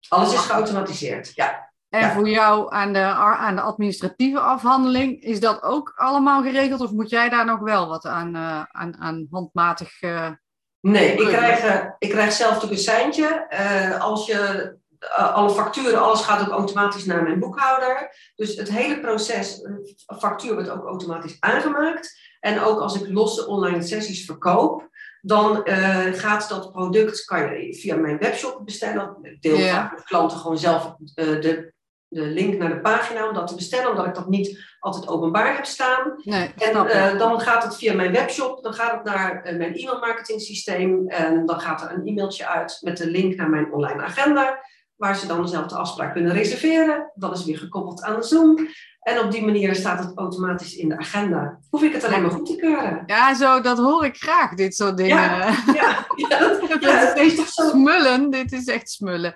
[0.09, 1.71] Alles is geautomatiseerd, ja.
[1.89, 6.81] En voor jou aan de, aan de administratieve afhandeling, is dat ook allemaal geregeld?
[6.81, 10.03] Of moet jij daar nog wel wat aan, uh, aan, aan handmatig...
[10.03, 10.31] Uh,
[10.81, 13.51] nee, ik krijg, ik krijg zelf natuurlijk een seintje.
[13.99, 14.75] als je
[15.11, 18.15] alle facturen, alles gaat ook automatisch naar mijn boekhouder.
[18.35, 19.61] Dus het hele proces,
[20.19, 22.21] factuur wordt ook automatisch aangemaakt.
[22.41, 27.75] En ook als ik losse online sessies verkoop, dan uh, gaat dat product, kan je
[27.75, 29.17] via mijn webshop bestellen.
[29.23, 29.75] Ik deel yeah.
[29.75, 31.73] vaak met klanten gewoon zelf de
[32.13, 35.55] de link naar de pagina om dat te bestellen, omdat ik dat niet altijd openbaar
[35.55, 36.15] heb staan.
[36.25, 39.75] Nee, en uh, dan gaat het via mijn webshop, dan gaat het naar uh, mijn
[39.75, 44.03] e-mailmarketing systeem en dan gaat er een e-mailtje uit met de link naar mijn online
[44.03, 44.65] agenda,
[45.03, 47.11] waar ze dan dezelfde afspraak kunnen reserveren.
[47.15, 48.69] Dat is weer gekoppeld aan de Zoom.
[49.01, 51.59] En op die manier staat het automatisch in de agenda.
[51.71, 53.03] Hoef ik het alleen maar goed te keuren.
[53.07, 55.17] Ja, zo, dat hoor ik graag, dit soort dingen.
[55.17, 58.31] Ja, ja, ja dat, dat is echt smullen.
[58.31, 59.35] Dit is echt smullen.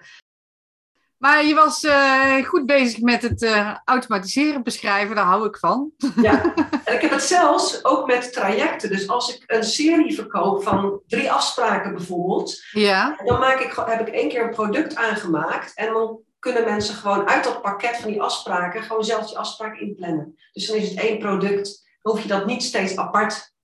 [1.18, 5.90] Maar je was uh, goed bezig met het uh, automatiseren, beschrijven, daar hou ik van.
[6.22, 8.88] Ja, en ik heb het zelfs ook met trajecten.
[8.88, 13.20] Dus als ik een serie verkoop van drie afspraken bijvoorbeeld, ja.
[13.24, 17.28] dan maak ik, heb ik één keer een product aangemaakt en dan kunnen mensen gewoon
[17.28, 20.38] uit dat pakket van die afspraken gewoon zelf die afspraak inplannen.
[20.52, 23.54] Dus dan is het één product, dan hoef je dat niet steeds apart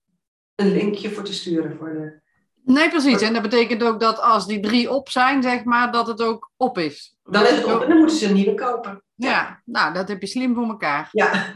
[0.55, 2.21] een linkje voor te sturen voor de
[2.65, 3.21] Nee, precies.
[3.21, 6.51] En dat betekent ook dat als die drie op zijn, zeg maar, dat het ook
[6.57, 7.15] op is.
[7.23, 9.03] Dan is het op en dan moeten ze een nieuwe kopen.
[9.15, 11.09] Ja, nou, dat heb je slim voor elkaar.
[11.11, 11.31] Ja,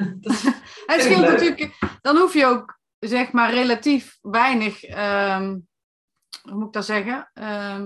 [0.86, 5.68] het scheelt natuurlijk, dan hoef je ook, zeg maar, relatief weinig um,
[6.44, 7.30] hoe moet ik dat zeggen?
[7.34, 7.82] Uh,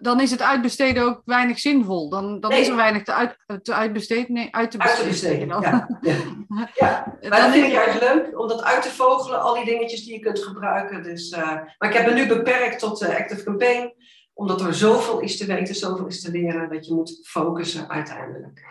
[0.00, 2.08] dan is het uitbesteden ook weinig zinvol.
[2.08, 2.60] Dan, dan nee.
[2.60, 4.32] is er weinig te, uit, te uitbesteden.
[4.32, 5.06] Nee, uit te besteden.
[5.06, 5.86] Uit te besteden, ja.
[6.00, 6.68] ja.
[6.80, 7.18] ja.
[7.28, 10.14] Maar dat vind ik juist leuk, om dat uit te vogelen, al die dingetjes die
[10.14, 11.02] je kunt gebruiken.
[11.02, 13.94] Dus, uh, maar ik heb me nu beperkt tot uh, Active Campaign,
[14.34, 18.64] omdat er zoveel is te weten, zoveel is te leren, dat je moet focussen uiteindelijk.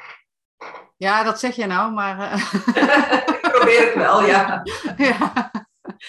[0.98, 2.18] Ja, dat zeg je nou, maar...
[2.76, 3.52] Uh...
[3.52, 4.64] probeer ik wel, ja.
[4.98, 5.52] ja.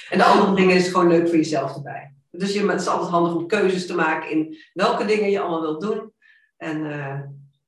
[0.09, 2.15] En de andere dingen is gewoon leuk voor jezelf erbij.
[2.41, 5.61] Dus je, het is altijd handig om keuzes te maken in welke dingen je allemaal
[5.61, 6.13] wilt doen.
[6.57, 7.21] En uh,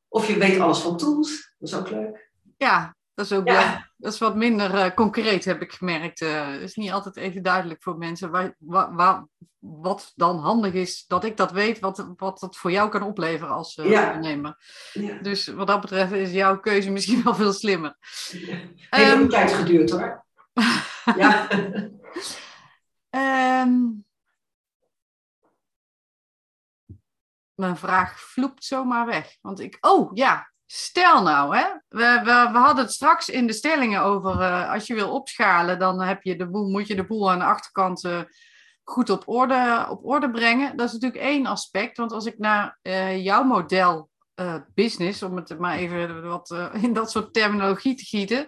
[0.08, 2.30] of je weet alles van tools, dat is ook leuk.
[2.56, 3.90] Ja, dat is ook ja.
[3.96, 6.20] dat is wat minder uh, concreet, heb ik gemerkt.
[6.20, 9.26] Uh, het is niet altijd even duidelijk voor mensen waar, waar, waar,
[9.58, 13.54] wat dan handig is dat ik dat weet, wat, wat het voor jou kan opleveren
[13.54, 14.06] als uh, ja.
[14.06, 14.56] ondernemer.
[14.92, 15.18] Ja.
[15.18, 17.96] Dus wat dat betreft is jouw keuze misschien wel veel slimmer.
[18.30, 18.56] Ja.
[18.90, 20.24] Heeft um, tijd geduurd hoor.
[21.16, 21.48] ja.
[27.62, 29.36] mijn vraag vloept zomaar weg.
[29.40, 31.64] Want ik, oh ja, stel nou, hè.
[31.88, 35.78] We, we, we hadden het straks in de stellingen over, uh, als je wil opschalen,
[35.78, 38.20] dan heb je de boel, moet je de boel aan de achterkant uh,
[38.82, 40.76] goed op orde, op orde brengen.
[40.76, 44.10] Dat is natuurlijk één aspect, want als ik naar uh, jouw model
[44.74, 48.46] business, om het maar even wat in dat soort terminologie te gieten,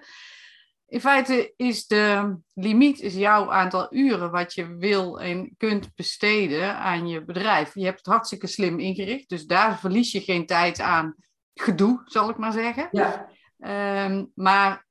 [0.95, 6.77] in feite is de limiet is jouw aantal uren wat je wil en kunt besteden
[6.77, 7.75] aan je bedrijf.
[7.75, 11.15] Je hebt het hartstikke slim ingericht, dus daar verlies je geen tijd aan
[11.55, 12.89] gedoe, zal ik maar zeggen.
[12.91, 13.29] Ja.
[14.07, 14.87] Um, maar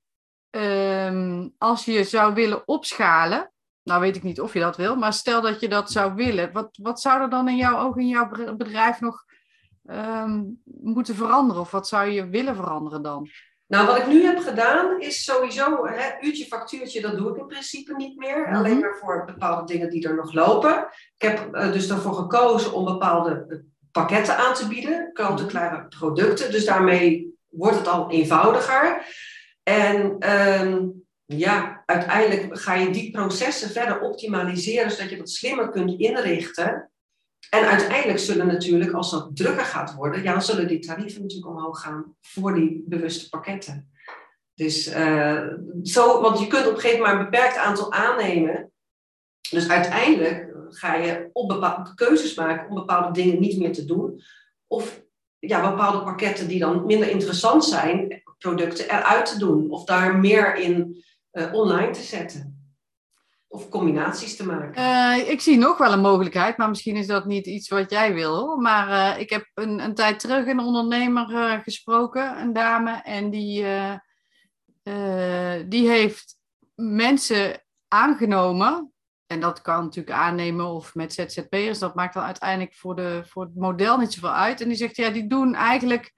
[0.50, 3.52] um, als je zou willen opschalen,
[3.84, 6.52] nou weet ik niet of je dat wil, maar stel dat je dat zou willen,
[6.52, 9.24] wat, wat zou er dan in jouw ogen in jouw bedrijf nog
[9.84, 11.62] um, moeten veranderen?
[11.62, 13.30] Of wat zou je willen veranderen dan?
[13.73, 17.47] Nou, wat ik nu heb gedaan is sowieso, hè, uurtje factuurtje, dat doe ik in
[17.47, 18.38] principe niet meer.
[18.38, 18.55] Mm -hmm.
[18.55, 20.88] Alleen maar voor bepaalde dingen die er nog lopen.
[21.17, 26.51] Ik heb uh, dus ervoor gekozen om bepaalde pakketten aan te bieden, kant-en-klare producten.
[26.51, 29.05] Dus daarmee wordt het al eenvoudiger.
[29.63, 30.29] En
[30.62, 36.91] um, ja, uiteindelijk ga je die processen verder optimaliseren, zodat je dat slimmer kunt inrichten.
[37.49, 41.82] En uiteindelijk zullen natuurlijk, als dat drukker gaat worden, ja, zullen die tarieven natuurlijk omhoog
[41.82, 43.91] gaan voor die bewuste pakketten.
[44.56, 45.47] Dus uh,
[45.84, 48.71] zo, want je kunt op een gegeven moment maar een beperkt aantal aannemen.
[49.49, 54.21] Dus uiteindelijk ga je op bepaalde keuzes maken om bepaalde dingen niet meer te doen.
[54.67, 55.03] Of
[55.39, 59.71] ja, bepaalde pakketten die dan minder interessant zijn, producten eruit te doen.
[59.71, 62.62] Of daar meer in uh, online te zetten.
[63.54, 64.82] Of combinaties te maken?
[64.82, 68.13] Uh, ik zie nog wel een mogelijkheid, maar misschien is dat niet iets wat jij
[68.13, 68.58] wil.
[68.58, 73.30] Maar uh, ik heb een, een, tijd terug een ondernemer uh, gesproken, een dame, en
[73.30, 73.66] die,
[75.68, 76.38] die heeft
[76.76, 78.94] mensen aangenomen.
[79.28, 81.80] En dat kan natuurlijk aannemen of met ZZP'ers.
[81.80, 84.62] Dat maakt dan uiteindelijk voor, de, voor het model niet zoveel uit.
[84.62, 86.13] En die zegt, ja, die doen eigenlijk...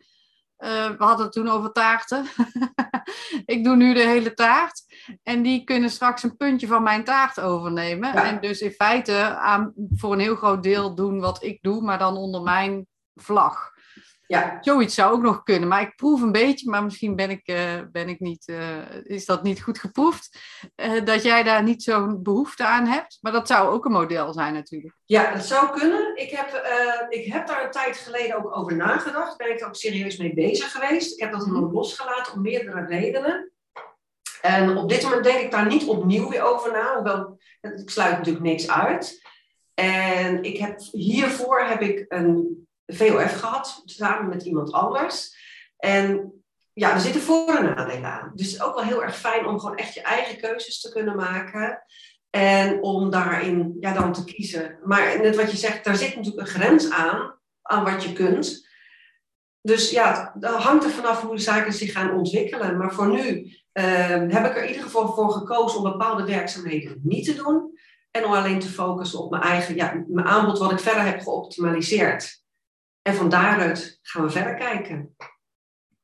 [0.58, 2.26] We hadden het toen over taarten.
[3.56, 4.85] ik doe nu de hele taart.
[5.24, 8.14] En die kunnen straks een puntje van mijn taart overnemen.
[8.14, 11.98] En dus in feite aan, voor een heel groot deel doen wat ik doe, maar
[12.00, 13.74] dan onder mijn vlag.
[14.28, 14.58] Ja.
[14.62, 15.70] Zoiets zou ook nog kunnen.
[15.70, 17.58] Maar ik proef een beetje, maar misschien ben ik, uh,
[17.92, 20.40] ben ik niet, uh, is dat niet goed geproefd.
[20.76, 23.18] Uh, dat jij daar niet zo'n behoefte aan hebt.
[23.22, 24.96] Maar dat zou ook een model zijn natuurlijk.
[25.06, 26.18] Ja, dat zou kunnen.
[26.18, 26.66] Ik heb,
[27.10, 29.38] ik heb daar een tijd geleden ook over nagedacht.
[29.38, 31.14] Ben ik er ook serieus mee bezig geweest.
[31.14, 31.74] Ik heb dat mhm.
[31.74, 33.52] losgelaten om meerdere redenen.
[34.42, 36.94] En op dit moment denk ik daar niet opnieuw weer over na.
[36.96, 39.24] Hoewel, ik sluit natuurlijk niks uit.
[39.74, 45.38] En ik heb, hiervoor heb ik een VOF gehad, samen met iemand anders.
[45.78, 46.34] En
[46.74, 48.32] ja, er zitten voor- en nadelen aan.
[48.36, 50.92] Dus het is ook wel heel erg fijn om gewoon echt je eigen keuzes te
[50.92, 51.84] kunnen maken.
[52.30, 54.80] En om daarin ja, dan te kiezen.
[54.84, 58.68] Maar net wat je zegt, daar zit natuurlijk een grens aan, aan wat je kunt.
[59.62, 62.78] Dus ja, dat hangt er vanaf hoe de zaken zich gaan ontwikkelen.
[62.78, 67.00] Maar voor nu uh, heb ik er in ieder geval voor gekozen om bepaalde werkzaamheden
[67.04, 67.80] niet te doen.
[68.12, 71.22] En om alleen te focussen op mijn eigen ja, mijn aanbod wat ik verder heb
[71.22, 72.44] geoptimaliseerd.
[73.02, 75.16] En van daaruit gaan we verder kijken.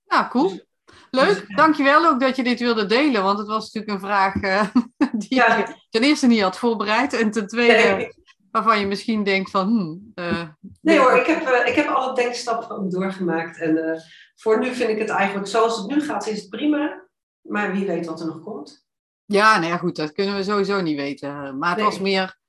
[0.05, 0.49] Nou, cool.
[0.49, 0.65] Dus-
[1.11, 4.35] Leuk, dus, dankjewel ook dat je dit wilde delen, want het was natuurlijk een vraag
[4.35, 4.63] uh,
[5.27, 5.57] die ja.
[5.57, 8.13] je ten eerste niet had voorbereid en ten tweede
[8.51, 9.67] waarvan je misschien denkt van...
[9.67, 10.47] Hmm, uh,
[10.81, 14.01] nee hoor, ik heb, uh, ik heb alle denkstappen doorgemaakt en
[14.35, 17.03] voor nu vind ik het eigenlijk zoals het nu gaat, is het prima,
[17.41, 18.85] maar wie weet wat er nog komt.
[19.25, 21.57] Ja, nou ja, goed, dat kunnen we sowieso niet weten.
[21.57, 22.39] Maar het was meer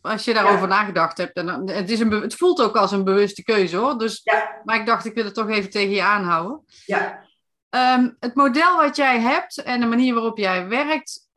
[0.00, 1.36] als je daarover nagedacht hebt.
[1.36, 3.98] En, het, is een, het voelt ook als een bewuste keuze hoor.
[3.98, 4.60] Dus, ja.
[4.64, 6.64] Maar ik dacht, ik wil het toch even tegen je aanhouden.
[6.86, 7.24] Ja.
[7.68, 11.28] Ehm, het model wat jij hebt en de manier waarop jij werkt.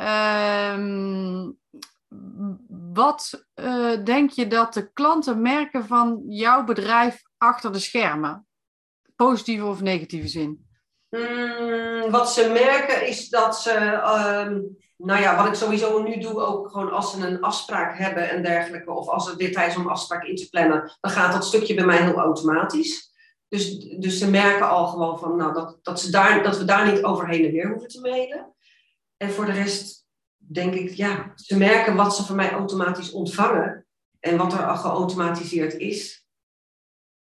[0.76, 1.58] Um,
[2.94, 8.48] wat uh, denk je dat de klanten merken van jouw bedrijf achter de schermen?
[9.16, 10.68] Positieve of negatieve zin?
[11.16, 13.74] Mm, wat ze merken is dat ze.
[14.48, 18.30] Um, nou ja, wat ik sowieso nu doe, ook gewoon als ze een afspraak hebben
[18.30, 21.34] en dergelijke, of als er dit tijd is om afspraak in te plannen, dan gaat
[21.34, 23.14] dat stukje bij mij heel automatisch.
[23.48, 26.92] Dus, dus ze merken al gewoon van, nou, dat, dat, ze daar, dat we daar
[26.92, 28.54] niet overheen en weer hoeven te mailen.
[29.18, 30.06] En voor de rest
[30.38, 33.86] denk ik, ja, ze merken wat ze van mij automatisch ontvangen
[34.20, 36.26] en wat er al geautomatiseerd is.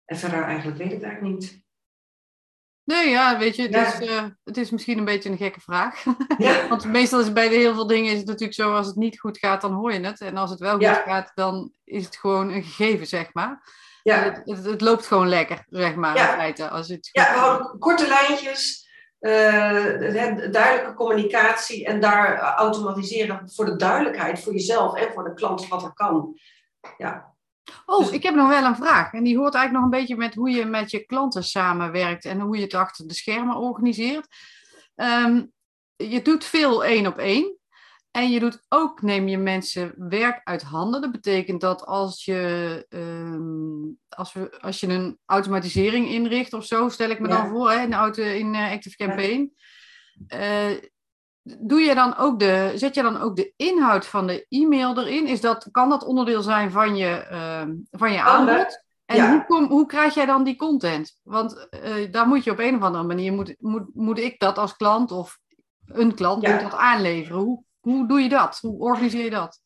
[0.05, 1.64] En verder eigenlijk weet ik het eigenlijk niet.
[2.85, 6.05] Nee, ja, weet je, het, Is, uh, het is misschien een beetje een gekke vraag.
[6.39, 6.69] Ja.
[6.69, 9.39] Want meestal is bij heel veel dingen is het natuurlijk zo, als het niet goed
[9.39, 10.21] gaat, dan hoor je het.
[10.21, 13.63] En als het wel goed gaat, dan is het gewoon een gegeven, zeg maar.
[14.03, 14.43] Ja.
[14.45, 16.31] Het, het, loopt gewoon lekker, zeg maar, ja.
[16.31, 16.69] in feite.
[16.69, 18.89] Als het ja, we houden korte lijntjes,
[19.21, 19.33] uh,
[20.51, 25.83] duidelijke communicatie en daar automatiseren voor de duidelijkheid, voor jezelf en voor de klant wat
[25.83, 26.39] er kan.
[26.99, 27.34] Ja,
[27.87, 29.13] Oh, dus- ik heb nog wel een vraag.
[29.13, 32.41] En die hoort eigenlijk nog een beetje met hoe je met je klanten samenwerkt en
[32.41, 34.27] hoe je het achter de schermen organiseert.
[34.97, 35.53] Um,
[35.97, 37.59] je doet veel één op één.
[38.11, 41.01] En je doet ook, neem je mensen werk uit handen.
[41.01, 46.89] Dat betekent dat als je, um, als we, als je een automatisering inricht of zo,
[46.89, 49.53] stel ik me dan voor, hè, in, auto, in uh, Active Campaign.
[50.27, 50.71] Ja.
[50.71, 50.77] Uh,
[51.45, 55.27] doe je dan ook de, zet je dan ook de inhoud van de e-mail erin?
[55.27, 58.83] Is dat, kan dat onderdeel zijn van je, uh, van je aanbod?
[59.07, 61.19] En hoe, kom, hoe krijg jij dan die content?
[61.23, 64.59] Want uh, daar moet je op een of andere manier, moet, moet, moet ik dat
[64.59, 65.39] als klant of
[65.87, 66.53] een klant ja.
[66.53, 67.41] moet dat aanleveren?
[67.41, 68.59] Hoe, hoe doe je dat?
[68.61, 69.61] Hoe organiseer je dat?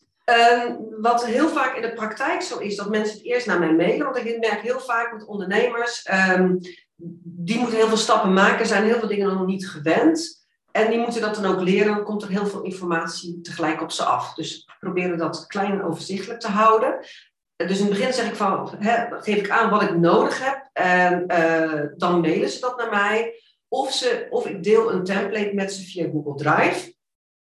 [0.65, 3.75] Um, wat heel vaak in de praktijk zo is, dat mensen het eerst naar mij
[3.75, 4.05] mailen.
[4.05, 6.59] Want ik merk heel vaak met ondernemers, um,
[7.23, 10.38] die moeten heel veel stappen maken, zijn heel veel dingen nog niet gewend.
[10.79, 13.91] En die moeten dat dan ook leren, dan komt er heel veel informatie tegelijk op
[13.91, 14.35] ze af.
[14.35, 16.99] Dus we proberen dat klein en overzichtelijk te houden.
[17.57, 18.71] Dus in het begin zeg ik van,
[19.11, 23.35] geef ik aan wat ik nodig heb en uh, dan mailen ze dat naar mij.
[23.69, 26.95] Of, ze, of ik deel een template met ze via Google Drive.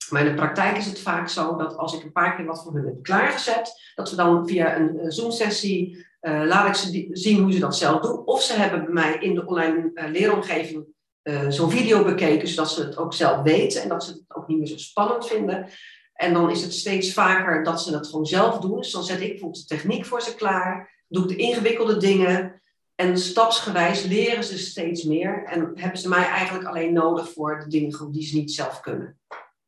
[0.10, 2.64] Maar in de praktijk is het vaak zo dat als ik een paar keer wat
[2.64, 7.42] voor hun heb klaargezet, dat we dan via een Zoom-sessie uh, laat ik ze zien
[7.42, 8.26] hoe ze dat zelf doen.
[8.26, 10.86] Of ze hebben bij mij in de online leeromgeving
[11.30, 14.48] uh, zo'n video bekeken, zodat ze het ook zelf weten en dat ze het ook
[14.48, 15.70] niet meer zo spannend vinden.
[16.13, 18.78] En dan is het steeds vaker dat ze dat gewoon zelf doen.
[18.78, 22.62] Dus dan zet ik bijvoorbeeld de techniek voor ze klaar, doe ik de ingewikkelde dingen.
[22.96, 25.44] En stapsgewijs leren ze steeds meer.
[25.46, 29.18] En hebben ze mij eigenlijk alleen nodig voor de dingen die ze niet zelf kunnen.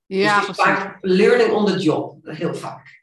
[0.05, 3.00] Ja, dus vaak learning on the job, heel vaak.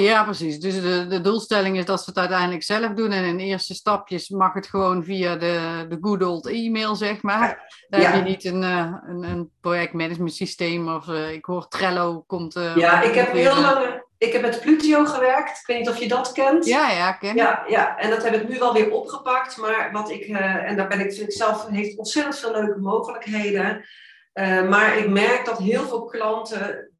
[0.00, 0.60] Ja, precies.
[0.60, 3.10] Dus de, de doelstelling is dat ze het uiteindelijk zelf doen.
[3.12, 7.74] En in eerste stapjes mag het gewoon via de, de good old e-mail, zeg maar.
[7.88, 8.10] Daar Ja.
[8.10, 12.56] heb je niet een, eh, een, een projectmanagement systeem of eh, ik hoor Trello komt.
[12.56, 15.58] eh, Ja, ik heb heel lang ik heb met Plutio gewerkt.
[15.60, 16.66] Ik weet niet of je dat kent.
[16.66, 17.36] Ja, ja, ken.
[17.36, 19.56] Ja, ja, en dat heb ik nu wel weer opgepakt.
[19.56, 23.84] Maar wat ik, en daar ben ik, vind ik zelf, heeft ontzettend veel leuke mogelijkheden.
[24.68, 26.90] Maar ik merk dat heel veel klanten,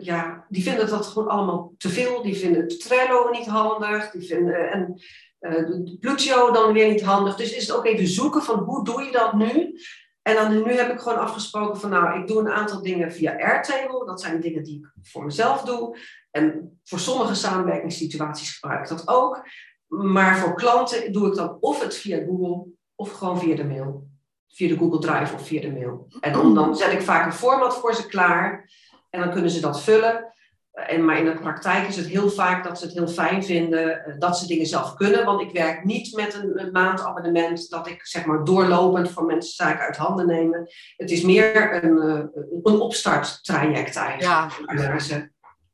[0.00, 2.22] ja, die vinden dat gewoon allemaal te veel.
[2.22, 4.10] Die vinden Trello niet handig.
[4.10, 5.00] Die vinden, en
[5.38, 7.36] eh, de Plutio dan weer niet handig.
[7.36, 9.80] Dus is het ook even zoeken van hoe doe je dat nu?
[10.22, 13.38] En dan nu heb ik gewoon afgesproken van nou, ik doe een aantal dingen via
[13.38, 14.06] Airtable.
[14.06, 15.98] Dat zijn dingen die ik voor mezelf doe.
[16.30, 19.48] En voor sommige samenwerkingssituaties gebruik ik dat ook.
[19.86, 24.08] Maar voor klanten doe ik dan of het via Google of gewoon via de mail.
[24.48, 26.08] Via de Google Drive of via de mail.
[26.20, 28.70] En dan zet ik vaak een format voor ze klaar.
[29.16, 30.30] En dan kunnen ze dat vullen.
[30.72, 34.04] En, maar in de praktijk is het heel vaak dat ze het heel fijn vinden
[34.04, 35.24] eh, dat ze dingen zelf kunnen.
[35.24, 39.54] Want ik werk niet met een, een maandabonnement dat ik zeg maar doorlopend voor mensen
[39.54, 40.68] zaken uit handen nemen.
[40.96, 44.52] Het is meer een, eh, een opstarttraject eigenlijk.
[44.78, 44.98] Ja.
[44.98, 45.30] Ze.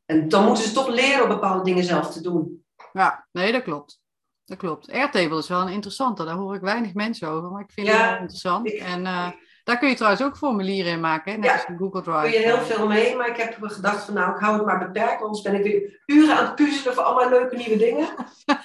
[0.07, 2.65] En dan moeten ze toch leren om bepaalde dingen zelf te doen.
[2.93, 4.01] Ja, nee, dat klopt.
[4.45, 4.91] Dat klopt.
[4.91, 6.25] Airtable is wel een interessante.
[6.25, 8.67] Daar hoor ik weinig mensen over, maar ik vind Ja, het wel interessant.
[8.67, 9.29] ik- en eh,
[9.65, 11.39] daar kun je trouwens ook formulieren in maken, hè?
[11.39, 12.21] net Ja, als in Google Drive.
[12.21, 14.67] Daar kun je heel veel mee, maar ik heb gedacht van nou, ik hou het
[14.67, 18.09] maar beperkt, anders ben ik weer uren aan het puzzelen voor allemaal leuke nieuwe dingen.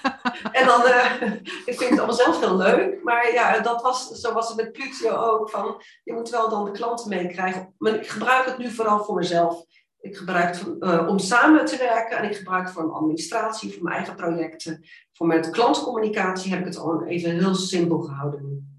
[0.59, 1.21] en dan, eh,
[1.71, 4.71] ik vind het allemaal zelf heel leuk, maar ja, dat was, zo was het met
[4.71, 7.73] Plutio ook, van je moet wel dan de klanten meekrijgen.
[7.77, 9.65] Maar ik gebruik het nu vooral voor mezelf.
[9.99, 13.73] Ik gebruik het eh, om samen te werken en ik gebruik het voor mijn administratie,
[13.73, 14.85] voor mijn eigen projecten.
[15.13, 18.76] Voor mijn klantcommunicatie heb ik het gewoon even heel simpel gehouden nu.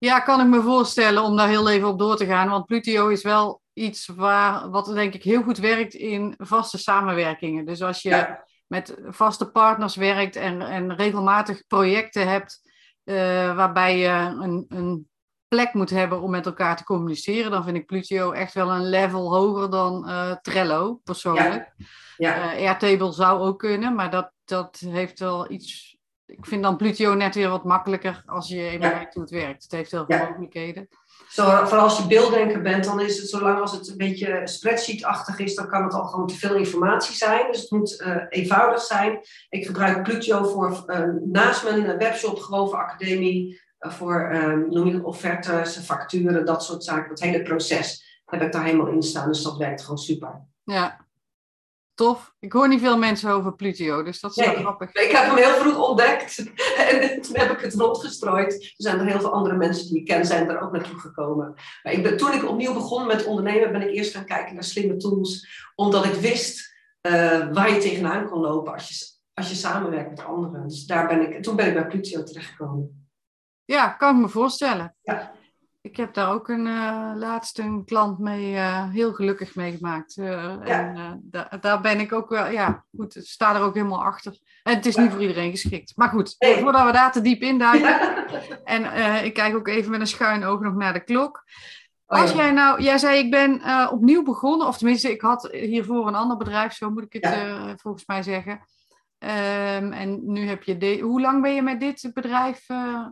[0.00, 2.48] Ja, kan ik me voorstellen om daar heel even op door te gaan.
[2.48, 7.64] Want Plutio is wel iets waar, wat denk ik heel goed werkt in vaste samenwerkingen.
[7.64, 8.44] Dus als je Ja.
[8.66, 12.60] met vaste partners werkt en, en regelmatig projecten hebt
[13.04, 13.14] eh,
[13.56, 14.08] waarbij je
[14.40, 15.08] een, een
[15.48, 18.88] plek moet hebben om met elkaar te communiceren, dan vind ik Plutio echt wel een
[18.88, 21.72] level hoger dan eh, Trello, persoonlijk.
[22.16, 22.52] Ja.
[22.52, 25.98] Eh, Airtable zou ook kunnen, maar dat, dat heeft wel iets.
[26.30, 28.78] Ik vind dan Plutio net weer wat makkelijker als je Ja.
[28.98, 29.62] weet hoe het werkt.
[29.62, 30.28] Het heeft heel veel Ja.
[30.28, 30.88] mogelijkheden.
[31.28, 35.38] Zo, vooral als je beelddenker bent, dan is het zolang als het een beetje spreadsheet-achtig
[35.38, 37.46] is, dan kan het al gewoon te veel informatie zijn.
[37.52, 39.20] Dus het moet eh, eenvoudig zijn.
[39.48, 44.86] Ik gebruik Plutio voor, eh, naast mijn webshop gewoon voor academie, eh, voor eh, noem
[44.86, 47.08] je offertes, facturen, dat soort zaken.
[47.08, 50.40] Dat hele proces heb ik daar helemaal in staan, dus dat werkt gewoon super.
[50.64, 51.06] Ja,
[52.00, 52.34] tof.
[52.38, 54.92] Ik hoor niet veel mensen over Plutio, dus dat is wel grappig.
[54.92, 56.38] Ik heb hem heel vroeg ontdekt
[56.90, 58.52] en toen heb ik het rondgestrooid.
[58.52, 61.54] Er zijn er heel veel andere mensen die ik ken, zijn er ook naartoe gekomen.
[61.82, 64.64] Maar ik ben, toen ik opnieuw begon met ondernemen, ben ik eerst gaan kijken naar
[64.64, 65.48] slimme tools.
[65.74, 70.24] Omdat ik wist eh, waar je tegenaan kon lopen als je, als je samenwerkt met
[70.24, 70.68] anderen.
[70.68, 73.08] Dus daar ben ik, toen ben ik bij Plutio terechtgekomen.
[73.64, 74.96] Ja, kan ik me voorstellen.
[75.02, 75.32] Ja.
[75.82, 80.16] Ik heb daar ook een eh, laatst een klant mee eh, heel gelukkig mee gemaakt.
[80.16, 84.04] Eh, En da- daar ben ik ook wel, ja, goed, ik sta er ook helemaal
[84.04, 84.38] achter.
[84.62, 85.92] En het is niet voor iedereen geschikt.
[85.96, 87.88] Maar goed, voordat we daar te diep induiken.
[87.88, 88.28] Ja.
[88.64, 91.44] En ik kijk ook even met een schuin oog nog naar de klok.
[92.06, 96.06] Oh Als jij nou, jij zei ik ben opnieuw begonnen, of tenminste, ik had hiervoor
[96.06, 98.60] een ander bedrijf, zo moet ik het volgens mij zeggen.
[99.20, 103.06] Ehm, en nu heb je, de, hoe lang ben je met dit bedrijf eh,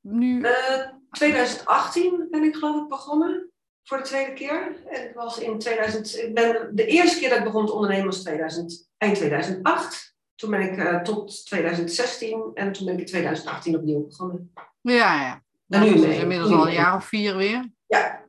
[0.00, 0.42] nu?
[0.42, 3.50] Eh, 2018 ben ik geloof ik begonnen.
[3.82, 4.76] Voor de tweede keer.
[4.86, 6.16] En ik was in 2000.
[6.16, 10.14] Ik ben, de eerste keer dat ik begon te ondernemen was 2000, eind 2008.
[10.34, 14.52] Toen ben ik eh, tot 2016 en toen ben ik in 2018 opnieuw begonnen.
[14.80, 15.42] Ja, ja.
[15.68, 17.70] En nu is inmiddels al een jaar of vier weer.
[17.86, 18.20] Ja,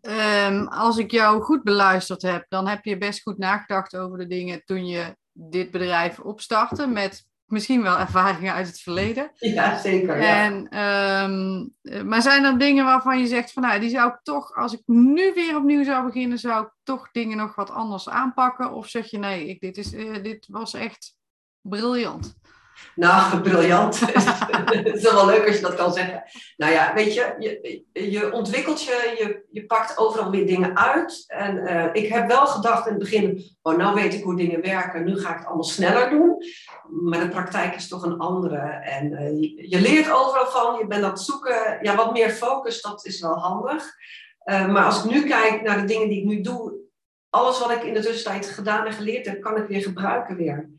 [0.00, 4.26] Ehm, als ik jou goed beluisterd heb, dan heb je best goed nagedacht over de
[4.26, 6.86] dingen toen je dit bedrijf opstartte.
[6.86, 9.30] Met misschien wel ervaringen uit het verleden.
[9.38, 10.20] ja zeker.
[10.20, 10.44] Ja.
[10.44, 14.20] En, ehm, eh, maar zijn er dingen waarvan je zegt van nou, die zou ik
[14.22, 18.08] toch, als ik nu weer opnieuw zou beginnen, zou ik toch dingen nog wat anders
[18.08, 18.72] aanpakken?
[18.72, 21.16] Of zeg je nee, ik, dit, is, eh, dit was echt
[21.60, 22.38] briljant.
[22.94, 24.00] Nou, briljant.
[24.70, 26.22] Het is wel leuk als je dat kan zeggen.
[26.56, 31.24] Nou ja, weet je, je, je ontwikkelt je, je, pakt overal weer dingen uit.
[31.26, 34.60] En eh, ik heb wel gedacht in het begin, oh, nou weet ik hoe dingen
[34.60, 36.44] werken, nu ga ik het allemaal sneller doen.
[36.88, 38.58] Maar de praktijk is toch een andere.
[38.82, 41.78] En eh, je, je leert overal van, je bent aan het zoeken.
[41.82, 43.94] Ja, wat meer focus, dat is wel handig.
[44.40, 46.78] Eh, maar als ik nu kijk naar de dingen die ik nu doe,
[47.30, 50.70] alles wat ik in de tussentijd gedaan en geleerd heb, kan ik weer gebruiken weer.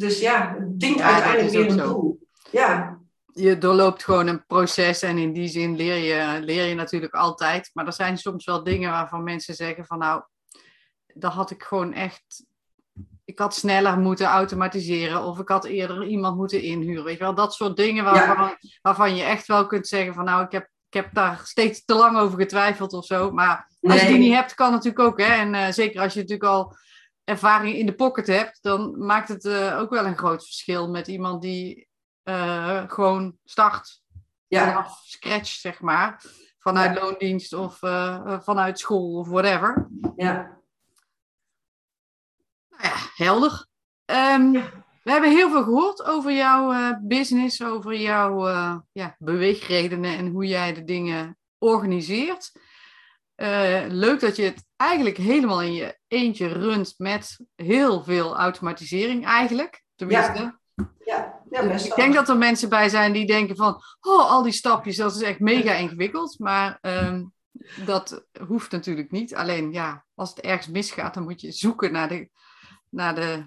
[0.00, 2.18] Dus ja, het dient Ja, dat uiteindelijk weer een doel.
[2.50, 2.98] Ja,
[3.32, 7.70] Je doorloopt gewoon een proces en in die zin leer je, leer je natuurlijk altijd.
[7.72, 10.22] Maar er zijn soms wel dingen waarvan mensen zeggen van nou,
[11.14, 12.44] daar had ik gewoon echt
[13.24, 17.04] ik had sneller moeten automatiseren of ik had eerder iemand moeten inhuren.
[17.04, 20.44] Weet je wel, dat soort dingen waarvan, waarvan je echt wel kunt zeggen van nou,
[20.44, 23.30] ik heb, ik heb daar steeds te lang over getwijfeld of zo.
[23.30, 25.20] Maar als je die niet hebt, kan natuurlijk ook.
[25.20, 25.24] Hè?
[25.24, 26.76] En uh, zeker als je natuurlijk al
[27.30, 31.08] ervaring in de pocket hebt, dan maakt het uh, ook wel een groot verschil met
[31.08, 31.88] iemand die
[32.24, 34.02] uh, gewoon start
[34.46, 34.66] ja.
[34.66, 36.22] vanaf scratch, zeg maar.
[36.58, 37.02] Vanuit ja.
[37.02, 37.78] loondienst of
[38.44, 39.88] vanuit school of whatever.
[40.16, 40.60] Ja.
[42.68, 43.66] Nou ja, helder.
[44.04, 44.52] Um,
[45.02, 48.46] we hebben heel veel gehoord over jouw business, over jouw
[48.92, 52.52] ja, beweegredenen en hoe jij de dingen organiseert.
[53.42, 59.26] Uh, leuk dat je het eigenlijk helemaal in je eentje runt met heel veel automatisering
[59.26, 59.82] eigenlijk.
[59.94, 60.58] Tenminste.
[61.04, 64.42] Ja, ja, best Ik denk dat er mensen bij zijn die denken van, oh, al
[64.42, 66.38] die stapjes, dat is echt mega ingewikkeld.
[66.38, 67.32] Maar um,
[67.84, 69.34] dat hoeft natuurlijk niet.
[69.34, 72.28] Alleen ja, als het ergens misgaat, dan moet je zoeken naar de,
[72.90, 73.46] naar de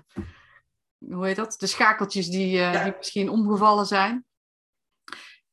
[1.10, 1.56] hoe heet dat?
[1.58, 2.84] De schakeltjes die, uh, ja.
[2.84, 4.26] die misschien omgevallen zijn.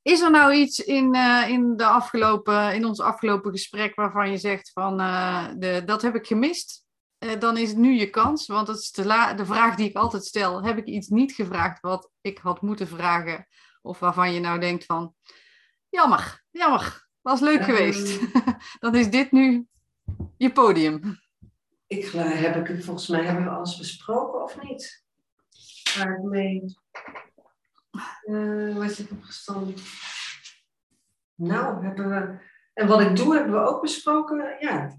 [0.03, 4.39] Is er nou iets in, uh, in, de afgelopen, in ons afgelopen gesprek waarvan je
[4.39, 6.89] zegt van uh, de, dat heb ik gemist?
[7.39, 10.25] dan is het nu je kans, want dat is de, de vraag die ik altijd
[10.25, 10.65] stel.
[10.65, 13.47] Heb ik iets niet gevraagd wat ik had moeten vragen?
[13.83, 15.15] Of waarvan je nou denkt van,
[15.89, 18.21] jammer, jammer, was leuk geweest.
[18.81, 19.67] dan is dit nu
[20.37, 21.21] je podium.
[21.87, 25.05] Ik heb ik volgens mij hebben we alles besproken of niet?
[25.97, 26.65] Waar ik mee.
[28.25, 29.75] Uh, waar is het opgestaan?
[31.35, 32.39] Nou, hebben we.
[32.75, 34.57] En wat ik doe, hebben we ook besproken.
[34.59, 34.99] Ja,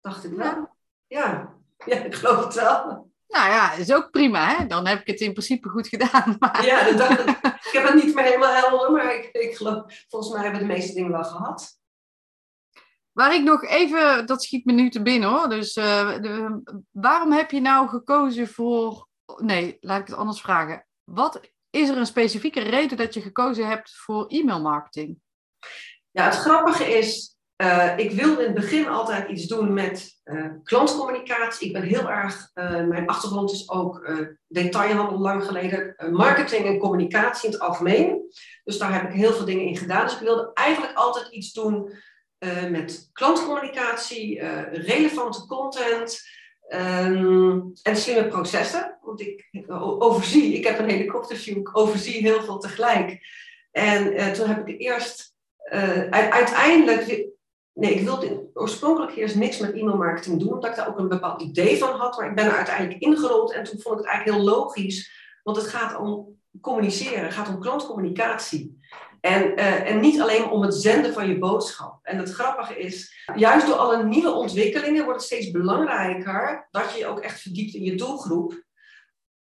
[0.00, 0.76] dacht ik wel.
[1.06, 3.10] Ja, ja ik geloof het wel.
[3.28, 4.66] Nou ja, is ook prima, hè?
[4.66, 6.36] Dan heb ik het in principe goed gedaan.
[6.38, 6.64] Maar...
[6.64, 7.28] Ja, dat dacht ik.
[7.44, 10.66] ik heb het niet meer helemaal helder, maar ik, ik geloof, volgens mij hebben we
[10.66, 11.78] de meeste dingen wel gehad.
[13.12, 15.48] Waar ik nog even, dat schiet me nu te binnen hoor.
[15.48, 20.86] Dus uh, de, waarom heb je nou gekozen voor nee, laat ik het anders vragen.
[21.04, 21.40] Wat
[21.76, 25.18] is er een specifieke reden dat je gekozen hebt voor e-mailmarketing?
[26.10, 30.46] Ja, het grappige is, uh, ik wilde in het begin altijd iets doen met uh,
[30.62, 31.66] klantcommunicatie.
[31.66, 34.10] Ik ben heel erg, uh, mijn achtergrond is ook
[34.46, 38.32] detailhandel lang geleden, marketing en communicatie in het algemeen.
[38.64, 40.04] Dus daar heb ik heel veel dingen in gedaan.
[40.04, 41.92] Dus ik wilde eigenlijk altijd iets doen
[42.70, 46.20] met klantcommunicatie, relevante content.
[46.68, 52.58] Um, en slimme processen, want ik overzie, ik heb een helikopterview, ik overzie heel veel
[52.58, 53.18] tegelijk.
[53.70, 55.34] En uh, toen heb ik eerst,
[55.72, 57.26] uh, uiteindelijk,
[57.72, 61.42] nee, ik wilde oorspronkelijk eerst niks met e-mailmarketing doen, omdat ik daar ook een bepaald
[61.42, 64.38] idee van had, maar ik ben er uiteindelijk ingerold en toen vond ik het eigenlijk
[64.38, 65.10] heel logisch,
[65.42, 68.80] want het gaat om communiceren, het gaat om klantcommunicatie.
[69.20, 71.98] En, uh, en niet alleen om het zenden van je boodschap.
[72.02, 76.98] En het grappige is, juist door alle nieuwe ontwikkelingen wordt het steeds belangrijker dat je
[76.98, 78.64] je ook echt verdiept in je doelgroep.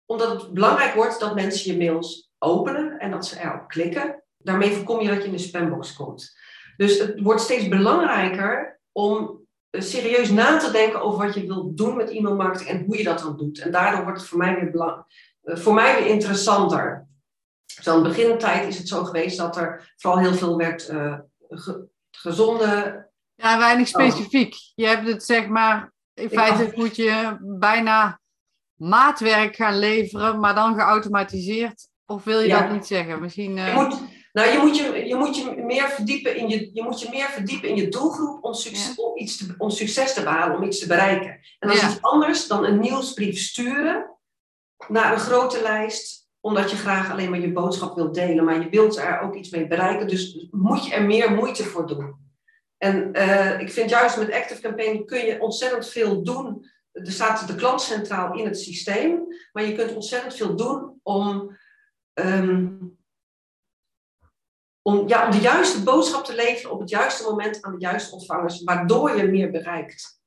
[0.05, 4.24] Omdat het belangrijk wordt dat mensen je mails openen en dat ze erop klikken.
[4.38, 6.38] Daarmee voorkom je dat je in de spambox komt.
[6.78, 11.78] Dus het wordt steeds belangrijker om eh, serieus na te denken over wat je wilt
[11.78, 13.59] doen met e-mailmarketing en hoe je dat dan doet.
[13.59, 15.03] En daardoor wordt het voor mij weer, belang, uh,
[15.46, 17.08] voor mij weer interessanter.
[17.76, 21.18] Dus aan de begintijd is het zo geweest dat er vooral heel veel werd uh,
[21.50, 23.04] ge gezonde.
[23.36, 24.56] Ja, weinig specifiek.
[24.76, 28.20] Je hebt het zeg maar, in feite moet je bijna
[28.74, 31.88] maatwerk gaan leveren, maar dan geautomatiseerd.
[32.06, 32.62] Of wil je ja.
[32.62, 33.22] dat niet zeggen?
[33.22, 33.58] Misschien.
[33.58, 33.68] Uh...
[33.68, 34.00] Je moet,
[34.34, 37.28] nou, je moet je, je moet je meer verdiepen in je, je moet je meer
[37.28, 39.04] verdiepen in je doelgroep om, succes, ja.
[39.04, 41.39] om, iets te, om succes te behalen, om iets te bereiken.
[41.60, 44.14] En dat is iets anders dan een nieuwsbrief sturen
[44.88, 48.70] naar een grote lijst omdat je graag alleen maar je boodschap wilt delen, maar je
[48.70, 50.08] wilt er ook iets mee bereiken.
[50.08, 52.16] Dus moet je er meer moeite voor doen.
[52.78, 56.72] En uh, ik vind juist met Active Campaign kun je ontzettend veel doen.
[56.92, 61.58] Er staat de klant centraal in het systeem, maar je kunt ontzettend veel doen om,
[62.14, 62.98] um,
[64.82, 68.14] om, ja, om de juiste boodschap te leveren op het juiste moment aan de juiste
[68.14, 70.20] ontvangers, waardoor je meer bereikt.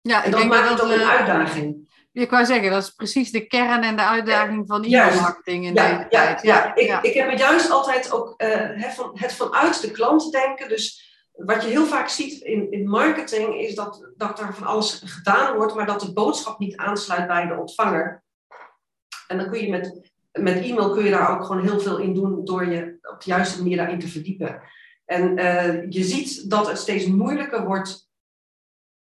[0.00, 1.89] Ja, en dat maakt het ook een eh, uitdaging.
[2.12, 5.88] Ik wou zeggen, dat is precies de kern en de uitdaging van e-mailmarketing in ja,
[5.88, 6.42] deze ja, tijd.
[6.42, 10.32] Ja, ik, ik heb het juist altijd ook uh, het, van, het vanuit de klant
[10.32, 10.68] denken.
[10.68, 15.02] Dus wat je heel vaak ziet in, in marketing is dat, dat er van alles
[15.04, 18.22] gedaan wordt, maar dat de boodschap niet aansluit bij de ontvanger.
[19.28, 22.14] En dan kun je met, met e-mail kun je daar ook gewoon heel veel in
[22.14, 24.62] doen door je op de juiste manier daarin te verdiepen.
[25.04, 28.09] En uh, je ziet dat het steeds moeilijker wordt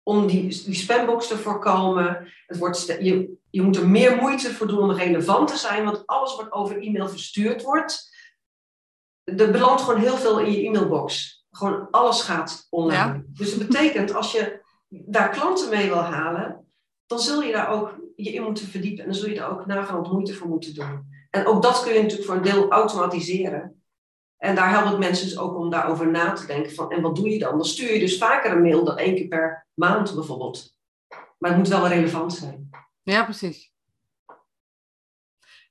[0.09, 2.33] om die, die spambox te voorkomen.
[2.47, 6.07] Het wordt je, je moet er meer moeite voor doen om relevant te zijn, want
[6.07, 8.15] alles wat over e-mail verstuurd wordt,
[9.25, 11.45] er belandt gewoon heel veel in je e-mailbox.
[11.51, 13.25] Gewoon alles gaat online.
[13.29, 16.67] Dus dat betekent, als je daar klanten mee wil halen,
[17.07, 19.05] dan zul je daar ook je in moeten verdiepen.
[19.05, 21.07] En dan zul je er ook nagenoeg moeite voor moeten doen.
[21.31, 23.83] En ook dat kun je natuurlijk voor een deel automatiseren.
[24.39, 26.75] En daar helpt het mensen dus ook om daarover na te denken.
[26.75, 27.57] Van, en wat doe je dan?
[27.57, 30.75] Dan stuur je dus vaker een mail dan één keer per maand bijvoorbeeld.
[31.39, 32.71] Maar het moet wel relevant zijn.
[33.03, 33.75] Ja, precies.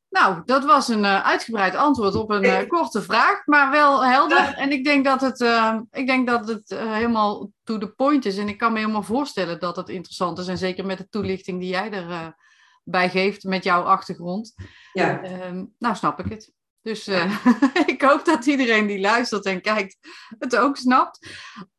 [0.10, 4.54] Nou, dat was een uh, uitgebreid antwoord op een uh, korte vraag, maar wel helder.
[4.54, 8.38] En ik denk dat het, uh, ik denk dat het helemaal to the point is.
[8.38, 10.48] En ik kan me helemaal voorstellen dat het interessant is.
[10.48, 14.54] En zeker met de toelichting die jij erbij geeft met jouw achtergrond.
[14.94, 15.22] Ja.
[15.22, 16.54] Ehm, nou, snap ik het.
[16.86, 17.08] Dus
[17.94, 19.98] ik hoop dat iedereen die luistert en kijkt
[20.40, 21.28] het ook snapt.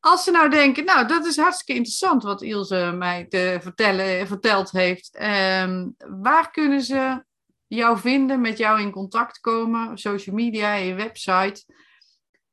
[0.00, 4.70] Als ze nou denken, nou, dat is hartstikke interessant wat Ilse mij te vertellen, verteld
[4.70, 5.18] heeft.
[5.62, 7.24] Um, waar kunnen ze
[7.66, 11.64] jou vinden, met jou in contact komen, social media, je website.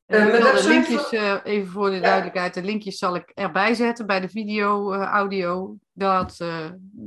[0.08, 4.20] Uh, de linkjes, uh, even voor de duidelijkheid, de linkjes zal ik erbij zetten bij
[4.20, 6.38] de video, audio, dat,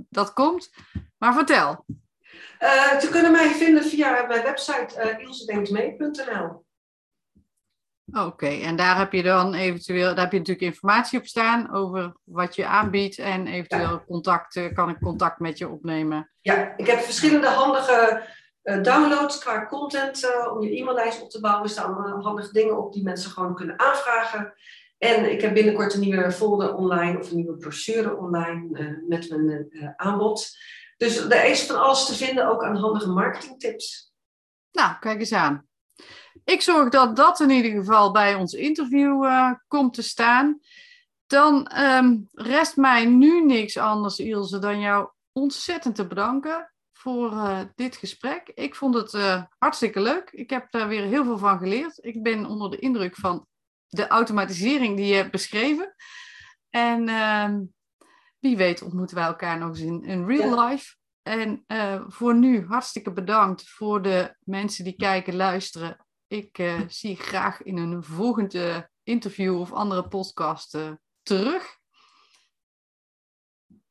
[0.08, 0.70] dat komt.
[1.18, 1.84] Maar vertel.
[3.00, 5.18] Ze kunnen mij vinden via mijn website
[6.28, 6.50] uh.
[8.12, 12.16] Oké, en daar heb je dan eventueel, daar heb je natuurlijk informatie op staan over
[12.24, 16.30] wat je aanbiedt en eventueel contact, kan ik contact met je opnemen.
[16.40, 18.22] Ja, ik heb verschillende handige
[18.66, 21.64] uh, downloads qua content uh, om je e-maillijst op te bouwen.
[21.64, 24.52] Er staan uh, handige dingen op die mensen gewoon kunnen aanvragen.
[24.98, 29.68] En ik heb binnenkort een nieuwe folder online of een nieuwe brochure online met mijn
[29.96, 30.56] aanbod.
[30.96, 34.12] Dus er is van alles te vinden, ook aan handige marketingtips.
[34.72, 35.66] Nou, kijk eens aan.
[36.44, 40.60] Ik zorg dat dat in ieder geval bij ons interview uh, komt te staan.
[41.26, 47.60] Dan um, rest mij nu niks anders, Ilse, dan jou ontzettend te bedanken voor uh,
[47.74, 48.50] dit gesprek.
[48.54, 50.30] Ik vond het uh, hartstikke leuk.
[50.30, 52.04] Ik heb daar weer heel veel van geleerd.
[52.04, 53.46] Ik ben onder de indruk van
[53.88, 55.94] de automatisering die je hebt beschreven.
[56.70, 57.60] En ehm,
[58.46, 60.94] wie weet ontmoeten wij elkaar nog eens in, in real life.
[61.22, 61.64] En
[62.08, 67.76] voor nu hartstikke bedankt voor de mensen die kijken, luisteren ik uh, zie graag in
[67.76, 70.90] een volgende interview of andere podcast uh,
[71.22, 71.78] terug.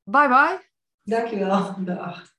[0.03, 0.69] Bye bye.
[1.01, 1.75] Dankjewel.
[1.79, 2.33] Dag.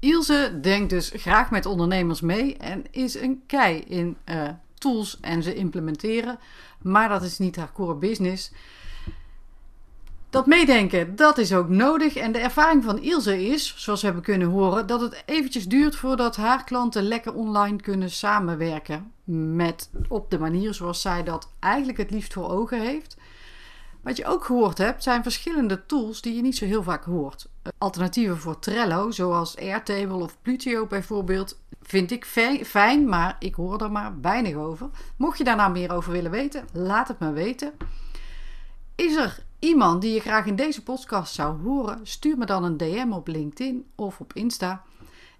[0.00, 4.16] Ilse denkt dus graag met ondernemers mee en is een kei in
[4.74, 6.38] tools en ze implementeren.
[6.82, 8.52] Maar dat is niet haar core business.
[10.34, 12.16] Dat meedenken, dat is ook nodig.
[12.16, 15.96] En de ervaring van Ilse is, zoals we hebben kunnen horen, dat het eventjes duurt
[15.96, 19.12] voordat haar klanten lekker online kunnen samenwerken.
[19.54, 23.16] Met op de manier zoals zij dat eigenlijk het liefst voor ogen heeft.
[24.02, 27.48] Wat je ook gehoord hebt, zijn verschillende tools die je niet zo heel vaak hoort.
[27.78, 32.24] Alternatieven voor Trello, zoals Airtable of Plutio bijvoorbeeld, vind ik
[32.64, 34.88] fijn, maar ik hoor er maar weinig over.
[35.16, 37.72] Mocht je daar nou meer over willen weten, laat het me weten.
[38.96, 42.76] Is er iemand die je graag in deze podcast zou horen, stuur me dan een
[42.76, 44.82] DM op LinkedIn of op Insta.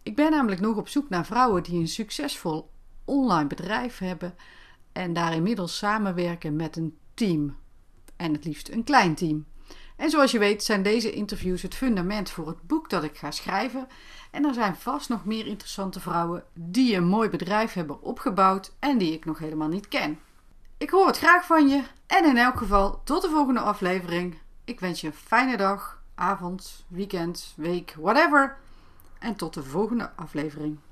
[0.03, 2.71] Ik ben namelijk nog op zoek naar vrouwen die een succesvol
[3.05, 4.35] online bedrijf hebben
[4.93, 7.57] en daar inmiddels samenwerken met een team.
[8.17, 9.47] En het liefst een klein team.
[9.97, 13.31] En zoals je weet zijn deze interviews het fundament voor het boek dat ik ga
[13.31, 13.87] schrijven.
[14.31, 18.99] En er zijn vast nog meer interessante vrouwen die een mooi bedrijf hebben opgebouwd en
[18.99, 20.19] die ik nog helemaal niet ken.
[20.77, 24.39] Ik hoor het graag van je en in elk geval tot de volgende aflevering.
[24.65, 28.57] Ik wens je een fijne dag, avond, weekend, week, whatever.
[29.19, 30.79] En tot de volgende aflevering.